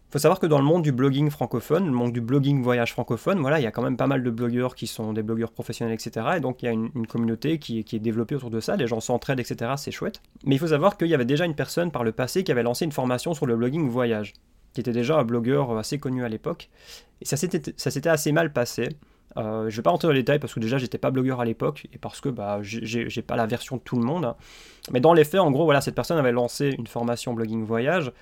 [0.09, 2.93] il faut savoir que dans le monde du blogging francophone, le monde du blogging voyage
[2.93, 5.53] francophone, voilà, il y a quand même pas mal de blogueurs qui sont des blogueurs
[5.53, 6.27] professionnels, etc.
[6.37, 8.87] Et donc il y a une, communauté qui, qui, est développée autour de ça, les
[8.87, 9.73] gens s'entraident, etc.
[9.77, 10.23] C'est chouette.
[10.45, 12.63] Mais il faut savoir qu'il y avait déjà une personne par le passé qui avait
[12.63, 14.33] lancé une formation sur le blogging voyage
[14.73, 16.71] qui était déjà un blogueur assez connu à l'époque.
[17.21, 18.89] Et ça s'était assez mal passé.
[19.37, 21.45] Euh, je vais pas rentrer dans les détails parce que déjà j'étais pas blogueur à
[21.45, 24.35] l'époque et parce que bah, j'ai pas la version de tout le monde.
[24.91, 28.13] Mais dans les faits, en gros, voilà, cette personne avait lancé une formation blogging voyage.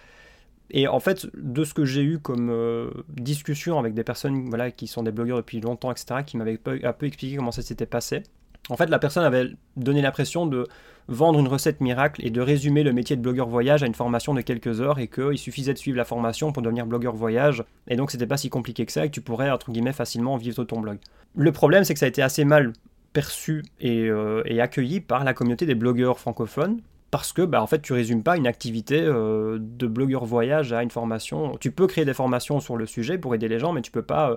[0.70, 4.72] Et en fait, de ce que j'ai eu comme euh, discussion avec des personnes voilà,
[4.72, 7.86] qui sont des blogueurs depuis longtemps, etc., qui m'avaient un peu expliqué comment ça s'était
[7.86, 8.24] passé,
[8.68, 10.66] en fait, la personne avait donné l'impression de
[11.08, 14.34] vendre une recette miracle et de résumer le métier de blogueur voyage à une formation
[14.34, 17.96] de quelques heures et qu'il suffisait de suivre la formation pour devenir blogueur voyage et
[17.96, 20.58] donc c'était pas si compliqué que ça et que tu pourrais entre guillemets facilement vivre
[20.58, 20.98] de ton blog.
[21.34, 22.72] Le problème c'est que ça a été assez mal
[23.12, 27.80] perçu et, euh, accueilli par la communauté des blogueurs francophones parce que bah, en fait
[27.80, 31.56] tu résumes pas une activité euh, de blogueur voyage à une formation.
[31.60, 34.02] Tu peux créer des formations sur le sujet pour aider les gens mais tu peux
[34.02, 34.36] pas euh,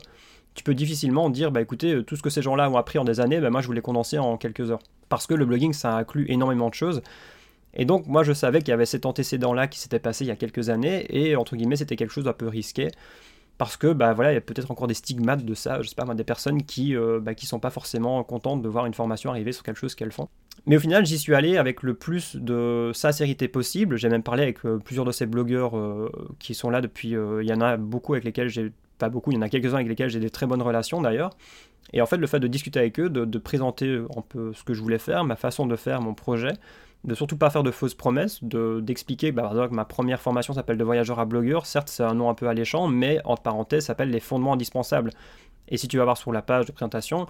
[0.55, 3.05] tu peux difficilement dire, bah écoutez, euh, tout ce que ces gens-là ont appris en
[3.05, 4.79] des années, bah moi je voulais condenser en quelques heures.
[5.07, 7.01] Parce que le blogging, ça inclut énormément de choses.
[7.73, 10.31] Et donc moi je savais qu'il y avait cet antécédent-là qui s'était passé il y
[10.31, 12.89] a quelques années, et entre guillemets c'était quelque chose d'un peu risqué.
[13.57, 15.95] Parce que bah voilà, il y a peut-être encore des stigmates de ça, je sais
[15.95, 19.51] pas des personnes qui, euh, bah, sont pas forcément contentes de voir une formation arriver
[19.51, 20.29] sur quelque chose qu'elles font.
[20.65, 23.97] Mais au final, j'y suis allé avec le plus de sincérité possible.
[23.97, 25.73] J'ai même parlé avec euh, plusieurs de ces blogueurs
[26.39, 27.09] qui sont là depuis.
[27.09, 29.75] Il y en a beaucoup avec lesquels j'ai pas beaucoup, il y en a quelques-uns
[29.75, 31.31] avec lesquels j'ai des très bonnes relations d'ailleurs.
[31.93, 34.73] Et en fait, le fait de discuter avec eux, de, présenter un peu ce que
[34.73, 36.53] je voulais faire, ma façon de faire, mon projet,
[37.03, 40.53] de surtout pas faire de fausses promesses, d'expliquer bah, par exemple que ma première formation
[40.53, 43.85] s'appelle de voyageur à blogueur, certes c'est un nom un peu alléchant, mais entre parenthèses
[43.85, 45.12] s'appelle les fondements indispensables.
[45.69, 47.25] Et si tu vas voir sur la page de présentation,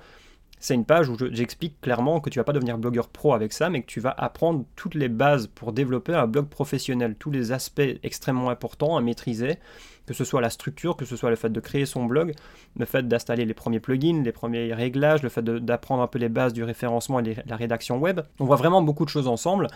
[0.60, 3.70] c'est une page où j'explique clairement que tu vas pas devenir blogueur pro avec ça,
[3.70, 7.54] mais que tu vas apprendre toutes les bases pour développer un blog professionnel, tous les
[7.54, 9.58] aspects extrêmement importants à maîtriser,
[10.06, 12.34] que ce soit la structure, que ce soit le fait de créer son blog,
[12.78, 16.30] le fait d'installer les premiers plugins, les premiers réglages, le fait d'apprendre un peu les
[16.30, 18.20] bases du référencement et la rédaction web.
[18.40, 19.68] On voit vraiment beaucoup de choses ensemble,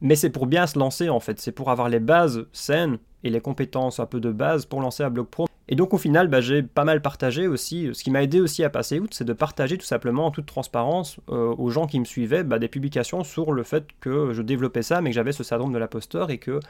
[0.00, 3.28] mais c'est pour bien se lancer en fait, c'est pour avoir les bases saines et
[3.28, 5.46] les compétences un peu de base pour lancer un blog pro.
[5.68, 7.88] Et donc au final, bah, j'ai pas mal partagé aussi.
[7.92, 10.46] Ce qui m'a aidé aussi à passer outre, c'est de partager tout simplement en toute
[10.46, 14.42] transparence euh, aux gens qui me suivaient bah, des publications sur le fait que je
[14.42, 16.60] développais ça, mais que j'avais ce syndrome de l'imposteur et que,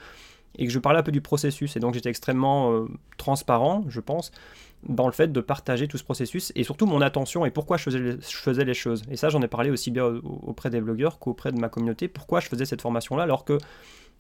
[0.59, 1.77] et que je parlais un peu du processus.
[1.77, 4.31] Et donc j'étais extrêmement euh, transparent, je pense,
[4.88, 7.85] dans le fait de partager tout ce processus et surtout mon attention et pourquoi je
[7.85, 9.02] faisais les, je faisais les choses.
[9.10, 12.06] Et ça, j'en ai parlé aussi bien auprès des blogueurs qu'auprès de ma communauté.
[12.06, 13.58] Pourquoi je faisais cette formation-là alors que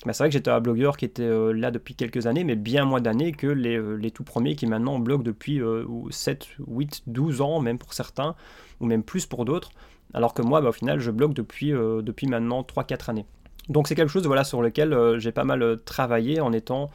[0.04, 2.84] bah, c'est vrai que j'étais un blogueur qui était là depuis quelques années, mais bien
[2.84, 5.62] moins d'années que les, les, tout premiers qui maintenant bloguent depuis
[6.10, 8.34] 7, 8, 12 ans, même pour certains,
[8.80, 9.70] ou même plus pour d'autres.
[10.12, 13.26] Alors que moi, bah, au final, je blogue depuis, depuis maintenant 3-4 années.
[13.68, 16.90] Donc c'est quelque chose voilà, sur lequel j'ai pas mal travaillé en étant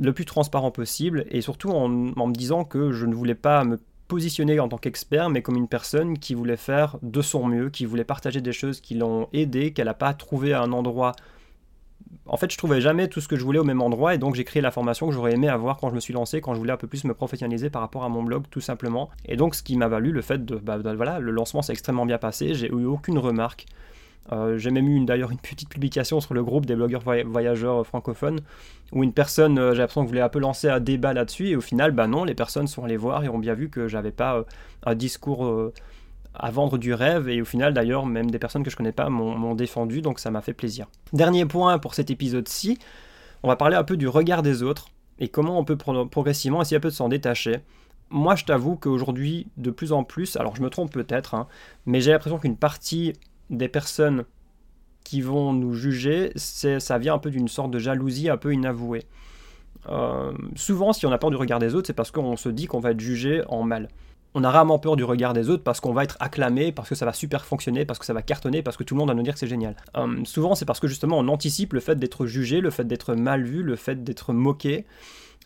[0.00, 3.78] le plus transparent possible et surtout en, me disant que je ne voulais pas me
[4.06, 7.84] positionner en tant qu'expert, mais comme une personne qui voulait faire de son mieux, qui
[7.84, 11.12] voulait partager des choses qui l'ont aidé, qu'elle n'a pas trouvé un endroit.
[12.26, 14.34] En fait, je trouvais jamais tout ce que je voulais au même endroit, et donc
[14.34, 16.58] j'ai créé la formation que j'aurais aimé avoir quand je me suis lancé, quand je
[16.58, 19.10] voulais un peu plus me professionnaliser par rapport à mon blog, tout simplement.
[19.26, 22.06] Et donc, ce qui m'a valu le fait de, bah, voilà, le lancement s'est extrêmement
[22.06, 23.66] bien passé, j'ai eu aucune remarque.
[24.32, 28.40] Euh, j'ai même eu d'ailleurs une petite publication sur le groupe des blogueurs voyageurs francophones
[28.92, 31.56] où une personne, euh, j'ai l'impression que voulait un peu lancer un débat là-dessus et
[31.56, 34.10] au final, bah non, les personnes sont allées voir et ont bien vu que j'avais
[34.10, 34.42] pas euh,
[34.84, 35.72] un discours
[36.34, 39.08] à vendre du rêve et au final d'ailleurs même des personnes que je connais pas
[39.08, 40.86] m'ont défendu donc ça m'a fait plaisir.
[41.12, 42.78] Dernier point pour cet épisode-ci,
[43.42, 46.76] on va parler un peu du regard des autres et comment on peut progressivement essayer
[46.76, 47.56] un peu de s'en détacher.
[48.10, 51.48] Moi je t'avoue qu'aujourd'hui de plus en plus, alors je me trompe peut-être, hein,
[51.86, 53.14] mais j'ai l'impression qu'une partie
[53.50, 54.24] des personnes
[55.04, 59.04] qui vont nous juger, ça vient un peu d'une sorte de jalousie un peu inavouée.
[59.88, 62.66] Euh, souvent, si on a peur du regard des autres, c'est parce qu'on se dit
[62.66, 63.88] qu'on va être jugé en mal.
[64.34, 66.94] On a rarement peur du regard des autres parce qu'on va être acclamé, parce que
[66.94, 69.14] ça va super fonctionner, parce que ça va cartonner, parce que tout le monde va
[69.14, 69.74] nous dire que c'est génial.
[69.96, 73.14] Euh, souvent, c'est parce que justement, on anticipe le fait d'être jugé, le fait d'être
[73.14, 74.84] mal vu, le fait d'être moqué.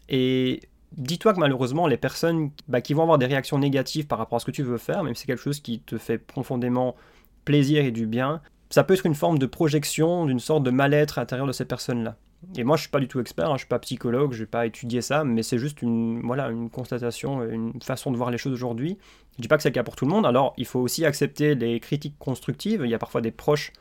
[0.08, 0.60] Et
[0.96, 4.40] dis-toi que malheureusement, les personnes bah, qui vont avoir des réactions négatives par rapport à
[4.40, 6.96] ce que tu veux faire, même si c'est quelque chose qui te fait profondément
[7.44, 11.18] plaisir et du bien, ça peut être une forme de projection d'une sorte de mal-être
[11.18, 12.16] à l'intérieur de ces personnes-là.
[12.56, 14.46] Et moi, je suis pas du tout expert, hein, je suis pas psychologue, je vais
[14.46, 18.38] pas étudier ça, mais c'est juste une, voilà, une constatation, une façon de voir les
[18.38, 18.98] choses aujourd'hui.
[19.36, 20.26] Je dis pas que c'est le cas pour tout le monde.
[20.26, 22.82] Alors, il faut aussi accepter les critiques constructives.
[22.84, 23.72] Il y a parfois des proches.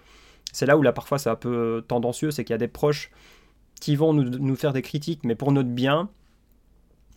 [0.54, 3.12] C'est là où là parfois c'est un peu tendancieux, c'est qu'il y a des proches
[3.80, 6.10] qui vont nous, nous, faire des critiques, mais pour notre bien,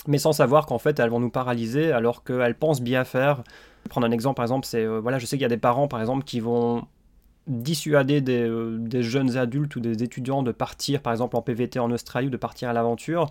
[0.07, 3.43] mais sans savoir qu'en fait elles vont nous paralyser alors qu'elles pensent bien faire
[3.89, 5.89] prendre un exemple, par exemple, c'est, euh, voilà, je sais qu'il y a des parents,
[5.89, 6.87] par exemple, qui vont
[7.47, 11.91] dissuader euh, des, jeunes adultes ou des étudiants de partir, par exemple, en PVT en
[11.91, 13.31] Australie ou de partir à l'aventure,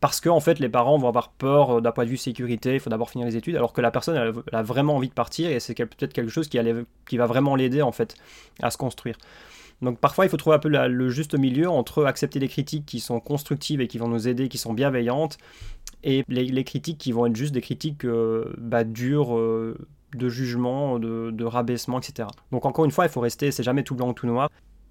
[0.00, 2.74] parce que en fait, les parents vont avoir peur euh, d'un point de vue sécurité,
[2.74, 5.14] il faut d'abord finir les études, alors que la personne, elle, a vraiment envie de
[5.14, 6.58] partir, et c'est peut-être quelque chose qui,
[7.08, 8.14] qui va vraiment l'aider, en fait,
[8.62, 9.16] à se construire.
[9.80, 12.98] Donc parfois, il faut trouver un peu le juste milieu entre accepter les critiques qui
[12.98, 15.38] sont constructives et qui vont nous aider, qui sont bienveillantes,
[16.04, 19.36] et les, critiques qui vont être juste des critiques euh, bah, dures,
[20.14, 22.28] de jugement, de, rabaissement, etc.
[22.52, 24.50] Donc encore une fois, il faut rester, c'est jamais tout blanc ou tout noir.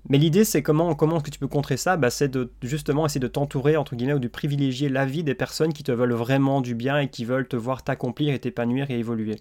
[0.09, 1.97] Mais l'idée, c'est comment, est-ce que tu peux contrer ça?
[1.97, 5.73] Bah, C'est de justement essayer de t'entourer, entre guillemets, ou de privilégier l'avis des personnes
[5.73, 8.99] qui te veulent vraiment du bien et qui veulent te voir t'accomplir et t'épanouir et
[8.99, 9.37] évoluer.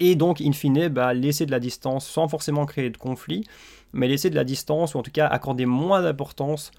[0.00, 3.44] Et donc, in fine, bah, laisser de la distance sans forcément créer de conflit,
[3.92, 6.72] mais laisser de la distance, ou en tout cas accorder moins d'importance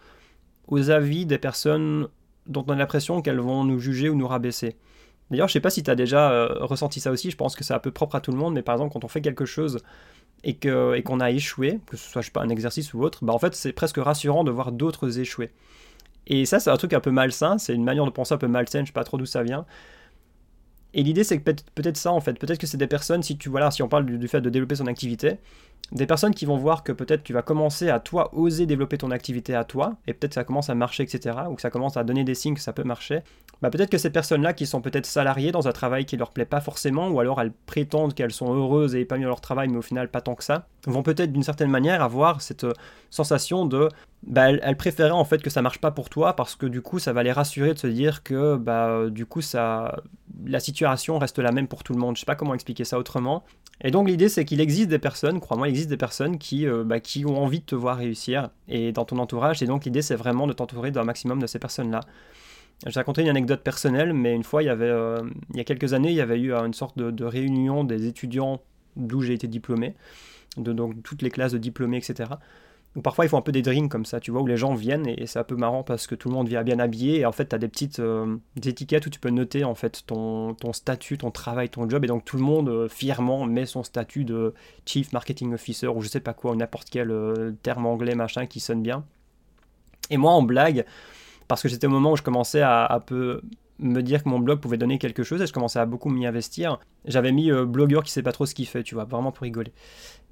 [0.67, 2.07] aux avis des personnes
[2.45, 4.75] dont on a l'impression qu'elles vont nous juger ou nous rabaisser.
[5.29, 7.63] D'ailleurs, je sais pas si tu as déjà euh, ressenti ça aussi, je pense que
[7.63, 9.45] c'est un peu propre à tout le monde, mais par exemple, quand on fait quelque
[9.45, 9.79] chose
[10.43, 13.55] et qu'on a échoué, que ce soit pas, un exercice ou autre, bah en fait,
[13.55, 15.51] c'est presque rassurant de voir d'autres échouer.
[16.27, 18.47] Et ça, c'est un truc un peu malsain, c'est une manière de penser un peu
[18.47, 19.65] malsaine, je sais pas trop d'où ça vient.
[20.93, 22.33] Et l'idée, c'est que peut-être ça, en fait.
[22.39, 24.75] Peut-être que c'est des personnes, si tu voilà, si on parle du, fait de développer
[24.75, 25.37] son activité,
[25.91, 29.11] des personnes qui vont voir que peut-être tu vas commencer à toi oser développer ton
[29.11, 32.03] activité à toi, et peut-être ça commence à marcher, etc., ou que ça commence à
[32.03, 33.19] donner des signes que ça peut marcher,
[33.61, 36.45] bah peut-être que ces personnes-là qui sont peut-être salariées dans un travail qui leur plaît
[36.45, 39.77] pas forcément, ou alors elles prétendent qu'elles sont heureuses et épanouies dans leur travail, mais
[39.77, 42.73] au final pas tant que ça, vont peut-être d'une certaine manière avoir cette euh,
[43.09, 43.89] sensation de
[44.23, 46.99] bah, elles, préféraient en fait que ça marche pas pour toi parce que du coup
[46.99, 50.01] ça va les rassurer de se dire que bah du coup ça
[50.45, 52.15] la situation reste la même pour tout le monde.
[52.15, 53.43] Je sais pas comment expliquer ça autrement.
[53.81, 56.83] Et donc l'idée c'est qu'il existe des personnes, crois-moi, il existe des personnes qui, euh,
[56.83, 59.61] bah, qui ont envie de te voir réussir et dans ton entourage.
[59.61, 62.01] Et donc l'idée c'est vraiment de t'entourer d'un maximum de ces personnes-là.
[62.85, 65.17] Je vais raconter une anecdote personnelle, mais une fois, il y, avait, euh,
[65.51, 68.61] il y a quelques années, il y avait eu une sorte de, réunion des étudiants
[68.95, 69.95] d'où j'ai été diplômé,
[70.57, 72.29] de donc, toutes les classes de diplômés, etc.
[72.93, 74.73] Donc parfois, ils font un peu des drinks comme ça, tu vois, où les gens
[74.73, 77.25] viennent et, c'est un peu marrant parce que tout le monde vient bien habillé et
[77.25, 80.55] en fait, tu as des petites euh, étiquettes où tu peux noter en fait ton,
[80.71, 84.23] statut, ton travail, ton job et donc tout le monde euh, fièrement met son statut
[84.23, 84.53] de
[84.85, 87.11] Chief Marketing Officer ou je sais pas quoi, n'importe quel
[87.61, 89.03] terme anglais machin qui sonne bien.
[90.09, 90.85] Et moi, en blague,
[91.47, 93.41] parce que c'était au moment où je commençais à, peu
[93.79, 96.25] me dire que mon blog pouvait donner quelque chose et je commençais à beaucoup m'y
[96.25, 96.79] investir.
[97.05, 99.43] J'avais mis euh, blogueur qui sait pas trop ce qu'il fait, tu vois, vraiment pour
[99.43, 99.71] rigoler.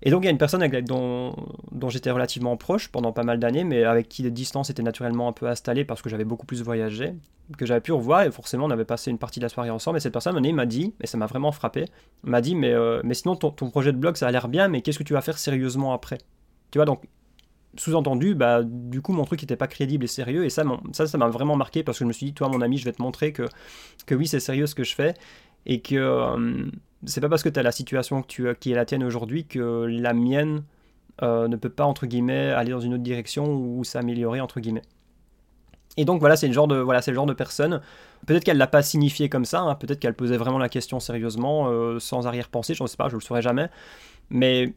[0.01, 1.35] Et donc il y a une personne avec, dont,
[1.71, 5.27] dont j'étais relativement proche pendant pas mal d'années, mais avec qui les distances étaient naturellement
[5.27, 7.13] un peu installées parce que j'avais beaucoup plus voyagé,
[7.57, 9.97] que j'avais pu revoir et forcément on avait passé une partie de la soirée ensemble.
[9.97, 11.85] Et cette personne m'a dit, et ça m'a vraiment frappé,
[12.23, 14.67] m'a dit mais, euh, mais sinon ton, ton projet de blog ça a l'air bien,
[14.67, 16.17] mais qu'est-ce que tu vas faire sérieusement après?
[16.71, 17.03] Tu vois, donc
[17.77, 20.45] sous-entendu, bah, du coup, mon truc n'était pas crédible et sérieux.
[20.45, 20.63] Et ça,
[20.93, 22.85] ça, ça m'a vraiment marqué parce que je me suis dit, toi, mon ami, je
[22.85, 23.43] vais te montrer que,
[24.05, 25.13] que oui, c'est sérieux ce que je fais.
[25.65, 26.65] Et que euh,
[27.05, 29.45] c'est pas parce que tu as la situation que tu, qui est la tienne aujourd'hui
[29.45, 30.63] que la mienne
[31.23, 34.83] euh, ne peut pas, entre guillemets, aller dans une autre direction ou s'améliorer, entre guillemets.
[35.97, 37.81] Et donc voilà, c'est le genre de voilà, le genre de personne.
[38.27, 39.75] Peut-être qu'elle l'a pas signifié comme ça, hein.
[39.75, 42.73] peut-être qu'elle posait vraiment la question sérieusement, euh, sans arrière-pensée.
[42.73, 43.69] Je ne sais pas, je le saurais jamais.
[44.29, 44.73] Mais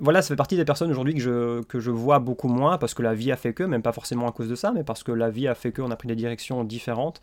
[0.00, 2.94] voilà, ça fait partie des personnes aujourd'hui que je, que je vois beaucoup moins parce
[2.94, 5.02] que la vie a fait que, même pas forcément à cause de ça, mais parce
[5.02, 7.20] que la vie a fait que, on a pris des directions différentes.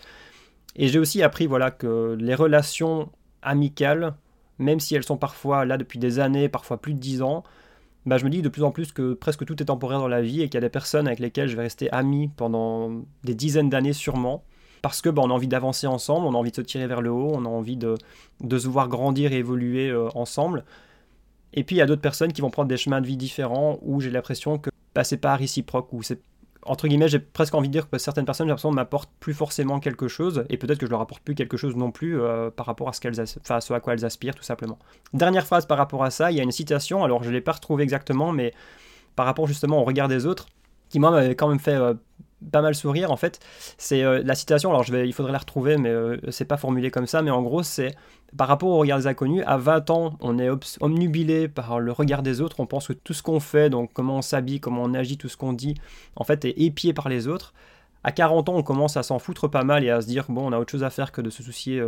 [0.76, 3.10] Et j'ai aussi appris voilà, que les relations
[3.42, 4.16] amicales,
[4.60, 7.44] même si elles sont parfois là depuis des années, parfois plus de dix ans,
[8.06, 10.22] bah, je me dis de plus en plus que presque tout est temporaire dans la
[10.22, 13.34] vie et qu'il y a des personnes avec lesquelles je vais rester ami pendant des
[13.34, 14.44] dizaines d'années sûrement.
[14.82, 17.02] Parce que bah, on a envie d'avancer ensemble, on a envie de se tirer vers
[17.02, 17.96] le haut, on a envie de,
[18.42, 20.64] de se voir grandir et évoluer euh, ensemble.
[21.56, 23.80] Et puis il y a d'autres personnes qui vont prendre des chemins de vie différents
[23.82, 26.20] où j'ai l'impression que bah, c'est pas réciproque, ou c'est
[26.66, 29.80] entre guillemets, j'ai presque envie de dire que certaines personnes, j'ai l'impression, m'apportent plus forcément
[29.80, 32.66] quelque chose, et peut-être que je leur apporte plus quelque chose non plus euh, par
[32.66, 34.80] rapport à ce, qu'elles enfin, à quoi elles aspirent, tout simplement.
[35.14, 37.42] Dernière phrase par rapport à ça, il y a une citation, alors je ne l'ai
[37.42, 38.52] pas retrouvée exactement, mais
[39.16, 40.48] par rapport justement au regard des autres,
[40.90, 41.94] qui moi m'avait quand même fait euh,
[42.52, 43.40] pas mal sourire en fait.
[43.78, 46.58] C'est euh, la citation, alors je vais, il faudrait la retrouver, mais euh, c'est pas
[46.58, 47.96] formulé comme ça, mais en gros c'est
[48.38, 50.50] par rapport au regard des inconnus, à 20 ans on est
[50.82, 54.18] omnubilé par le regard des autres, on pense que tout ce qu'on fait, donc comment
[54.18, 55.76] on s'habille, comment on agit, tout ce qu'on dit,
[56.16, 57.54] en fait est épié par les autres.
[58.04, 60.48] À 40 ans, on commence à s'en foutre pas mal et à se dire, bon,
[60.48, 61.84] on a autre chose à faire que de se soucier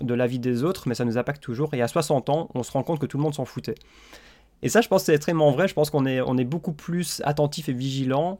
[0.00, 1.74] de la vie des autres, mais ça nous impacte toujours.
[1.74, 3.74] Et à 60 ans, on se rend compte que tout le monde s'en foutait.
[4.62, 5.68] Et ça, je pense que c'est extrêmement vrai.
[5.68, 8.38] Je pense qu'on est, on est beaucoup plus attentif et vigilant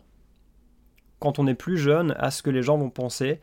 [1.23, 3.41] quand on est plus jeune à ce que les gens vont penser,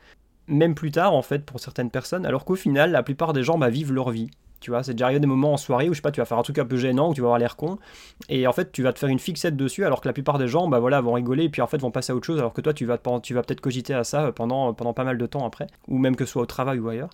[0.48, 3.58] même plus tard en fait pour certaines personnes, alors qu'au final, la plupart des gens
[3.58, 4.30] bah, vivent leur vie.
[4.60, 6.26] Tu vois, c'est déjà arrivé des moments en soirée où je sais pas, tu vas
[6.26, 7.78] faire un truc un peu gênant, où tu vas avoir l'air con,
[8.28, 10.50] et en fait tu vas te faire une fixette dessus, alors que la plupart des
[10.50, 12.52] gens, bah voilà, vont rigoler et puis en fait vont passer à autre chose, alors
[12.52, 15.26] que toi tu vas, tu vas peut-être cogiter à ça pendant, pendant pas mal de
[15.26, 17.12] temps après, ou même que ce soit au travail ou ailleurs.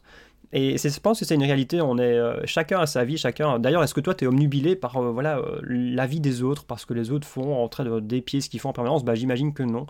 [0.58, 3.60] Et je pense que c'est une réalité, on est euh, chacun a sa vie, chacun.
[3.60, 6.64] D'ailleurs, est-ce que toi tu es omnubilé par euh, voilà euh, la vie des autres
[6.66, 9.04] parce que les autres font en train de dépier ce qu'ils font en permanence?
[9.04, 9.86] Bah j'imagine que non.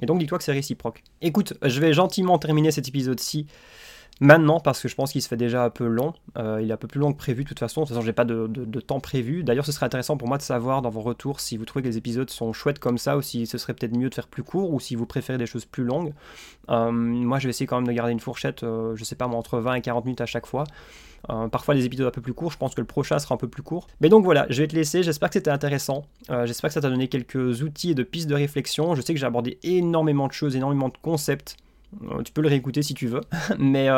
[0.00, 1.02] Et donc dis-toi que c'est réciproque.
[1.20, 3.46] Écoute, je vais gentiment terminer cet épisode-ci
[4.20, 6.12] maintenant parce que je pense qu'il se fait déjà un peu long.
[6.38, 7.82] Euh, il est un peu plus long que prévu de toute façon.
[7.82, 8.46] De toute façon, j'ai pas de,
[8.80, 9.42] temps prévu.
[9.42, 11.88] D'ailleurs, ce serait intéressant pour moi de savoir dans vos retours si vous trouvez que
[11.88, 14.42] les épisodes sont chouettes comme ça ou si ce serait peut-être mieux de faire plus
[14.42, 16.12] court ou si vous préférez des choses plus longues.
[16.68, 19.26] Euh, moi, je vais essayer quand même de garder une fourchette, euh, je sais pas,
[19.26, 20.64] entre 20 et 40 minutes à chaque fois.
[21.52, 23.48] Parfois des épisodes un peu plus courts, je pense que le prochain sera un peu
[23.48, 23.86] plus court.
[24.00, 26.04] Mais donc voilà, je vais te laisser, j'espère que c'était intéressant,
[26.44, 28.94] j'espère que ça t'a donné quelques outils et de pistes de réflexion.
[28.94, 31.56] Je sais que j'ai abordé énormément de choses, énormément de concepts.
[32.24, 33.20] tu peux le réécouter si tu veux,
[33.58, 33.88] mais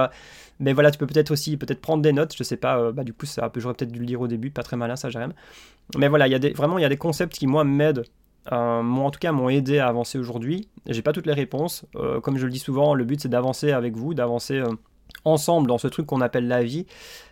[0.63, 3.03] mais voilà, tu peux peut-être aussi peut-être prendre des notes, je sais pas, euh, bah,
[3.03, 5.33] du coup, ça, j'aurais peut-être dû le lire au début, pas très malin, ça j'aime.
[5.99, 8.05] Mais voilà, il y a des, vraiment, il y a des concepts qui, moi, m'aident,
[8.53, 10.69] euh, moi en tout cas, m'ont aidé à avancer aujourd'hui.
[10.87, 11.85] J'ai pas toutes les réponses.
[11.97, 14.63] Euh, comme je le dis souvent, le but c'est d'avancer avec vous, d'avancer
[15.25, 16.87] ensemble dans ce truc qu'on appelle la vie.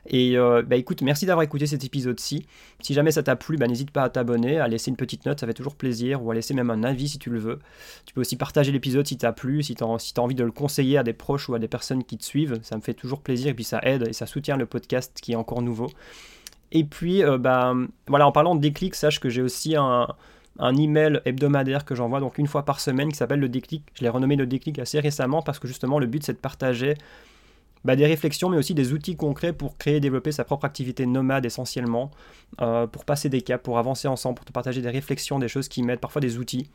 [0.06, 2.46] Et euh, bah écoute, merci d'avoir écouté cet épisode-ci.
[2.80, 5.40] Si jamais ça t'a plu, bah, n'hésite pas à t'abonner, à laisser une petite note,
[5.40, 7.58] ça fait toujours plaisir, ou à laisser même un avis si tu le veux.
[8.06, 10.98] Tu peux aussi partager l'épisode si t'as plu, si t'as si envie de le conseiller
[10.98, 13.48] à des proches ou à des personnes qui te suivent, ça me fait toujours plaisir
[13.48, 15.90] et puis ça aide et ça soutient le podcast qui est encore nouveau.
[16.72, 17.74] Et puis, euh, bah,
[18.06, 20.06] voilà, en parlant de déclic, sache que j'ai aussi un,
[20.58, 23.84] un email hebdomadaire que j'envoie donc une fois par semaine qui s'appelle le déclic.
[23.94, 26.94] Je l'ai renommé le déclic assez récemment parce que justement le but c'est de partager
[27.84, 31.06] bah, des réflexions, mais aussi des outils concrets pour créer et développer sa propre activité
[31.06, 32.10] nomade essentiellement,
[32.60, 35.68] euh, pour passer des caps, pour avancer ensemble, pour te partager des réflexions, des choses
[35.68, 36.70] qui m'aident, parfois des outils.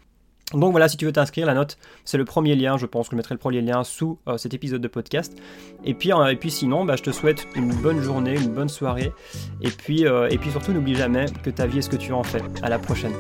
[0.54, 3.14] Donc voilà, si tu veux t'inscrire, la note, c'est le premier lien, je pense que
[3.14, 5.36] je mettrai le premier lien sous euh, cet épisode de podcast.
[5.84, 9.12] Et puis, euh, sinon, bah, je te souhaite une bonne journée, une bonne soirée.
[9.62, 12.24] Et puis, et puis surtout, n'oublie jamais que ta vie est ce que tu en
[12.24, 12.42] fais.
[12.62, 13.14] À la prochaine.